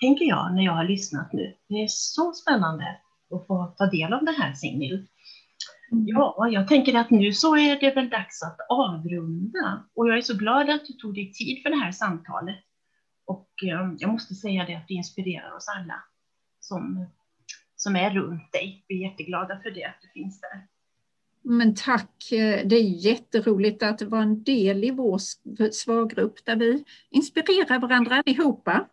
tänker 0.01 0.25
jag 0.25 0.55
när 0.55 0.63
jag 0.63 0.73
har 0.73 0.85
lyssnat 0.85 1.33
nu. 1.33 1.55
Det 1.69 1.83
är 1.83 1.89
så 1.89 2.33
spännande 2.33 2.97
att 3.31 3.47
få 3.47 3.75
ta 3.79 3.87
del 3.87 4.13
av 4.13 4.25
det 4.25 4.33
här, 4.33 4.55
Signhild. 4.55 5.07
Mm. 5.93 6.05
Ja, 6.09 6.49
jag 6.51 6.69
tänker 6.69 6.95
att 6.95 7.11
nu 7.11 7.33
så 7.33 7.57
är 7.57 7.81
det 7.81 7.95
väl 7.95 8.09
dags 8.09 8.43
att 8.43 8.57
avrunda 8.69 9.85
och 9.95 10.09
jag 10.09 10.19
är 10.19 10.23
så 10.23 10.37
glad 10.37 10.71
att 10.71 10.87
du 10.87 10.93
tog 10.93 11.15
dig 11.15 11.33
tid 11.33 11.63
för 11.63 11.71
det 11.71 11.77
här 11.77 11.93
samtalet. 11.93 12.65
Och 13.25 13.51
eh, 13.63 13.95
jag 13.99 14.13
måste 14.13 14.35
säga 14.35 14.65
det 14.65 14.75
att 14.75 14.89
det 14.89 14.95
inspirerar 14.95 15.57
oss 15.57 15.67
alla 15.77 16.03
som, 16.61 17.07
som 17.77 17.97
är 17.97 18.11
runt 18.11 18.53
dig. 18.53 18.85
Vi 18.89 19.05
är 19.05 19.11
jätteglada 19.11 19.61
för 19.63 19.71
det, 19.71 19.85
att 19.85 20.01
du 20.03 20.21
finns 20.21 20.41
där. 20.41 20.67
Men 21.43 21.75
tack, 21.75 22.27
det 22.65 22.77
är 22.77 23.07
jätteroligt 23.07 23.83
att 23.83 24.03
vara 24.03 24.23
en 24.23 24.43
del 24.43 24.85
i 24.85 24.91
vår 24.91 25.19
svargrupp 25.71 26.45
där 26.45 26.57
vi 26.57 26.85
inspirerar 27.11 27.79
varandra 27.79 28.17
allihopa. 28.17 28.89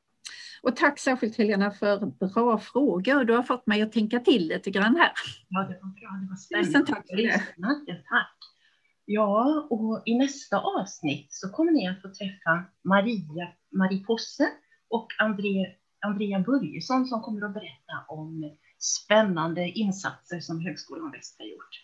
Och 0.63 0.75
tack 0.75 0.99
särskilt 0.99 1.37
Helena 1.37 1.71
för 1.71 2.05
bra 2.05 2.57
frågor. 2.57 3.23
Du 3.23 3.33
har 3.33 3.43
fått 3.43 3.67
mig 3.67 3.81
att 3.81 3.91
tänka 3.91 4.19
till 4.19 4.47
lite 4.47 4.71
grann 4.71 4.95
här. 4.95 5.11
Ja, 5.49 5.59
det 5.59 5.79
var 5.81 5.89
bra. 5.89 6.09
Det 6.21 6.29
var 6.29 6.35
spännande. 6.35 6.67
Tusen 6.67 6.85
tack 6.85 7.07
för 7.09 7.15
det. 7.15 7.43
Ja, 7.57 7.95
tack. 8.09 8.37
Ja, 9.05 9.67
och 9.69 10.01
i 10.05 10.17
nästa 10.17 10.59
avsnitt 10.59 11.27
så 11.29 11.49
kommer 11.49 11.71
ni 11.71 11.87
att 11.87 12.01
få 12.01 12.07
träffa 12.07 12.63
Maria, 12.83 13.47
Marie 13.71 14.03
Posse 14.03 14.49
och 14.89 15.07
André, 15.19 15.65
Andrea 16.05 16.39
Börjesson 16.39 17.05
som 17.05 17.21
kommer 17.21 17.45
att 17.45 17.53
berätta 17.53 18.05
om 18.07 18.57
spännande 18.77 19.69
insatser 19.69 20.39
som 20.39 20.65
Högskolan 20.65 21.11
Väst 21.11 21.35
har 21.39 21.45
gjort. 21.45 21.83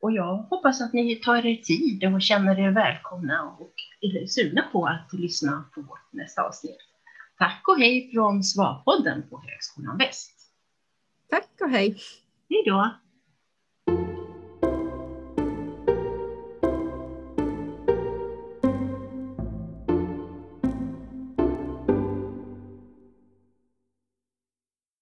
Och 0.00 0.12
jag 0.12 0.36
hoppas 0.36 0.80
att 0.80 0.92
ni 0.92 1.16
tar 1.16 1.46
er 1.46 1.56
tid 1.56 2.14
och 2.14 2.22
känner 2.22 2.60
er 2.60 2.70
välkomna 2.70 3.56
och 3.58 3.74
är 4.00 4.26
sugna 4.26 4.62
på 4.72 4.86
att 4.86 5.12
lyssna 5.12 5.64
på 5.74 5.80
vårt 5.80 6.12
nästa 6.12 6.42
avsnitt. 6.42 6.91
Tack 7.42 7.68
och 7.68 7.78
hej 7.78 8.10
från 8.12 8.44
Svapodden 8.44 9.28
på 9.30 9.42
Högskolan 9.46 9.98
Väst. 9.98 10.32
Tack 11.30 11.48
och 11.60 11.70
hej. 11.70 12.00
Hej 12.48 12.62
då. 12.66 12.90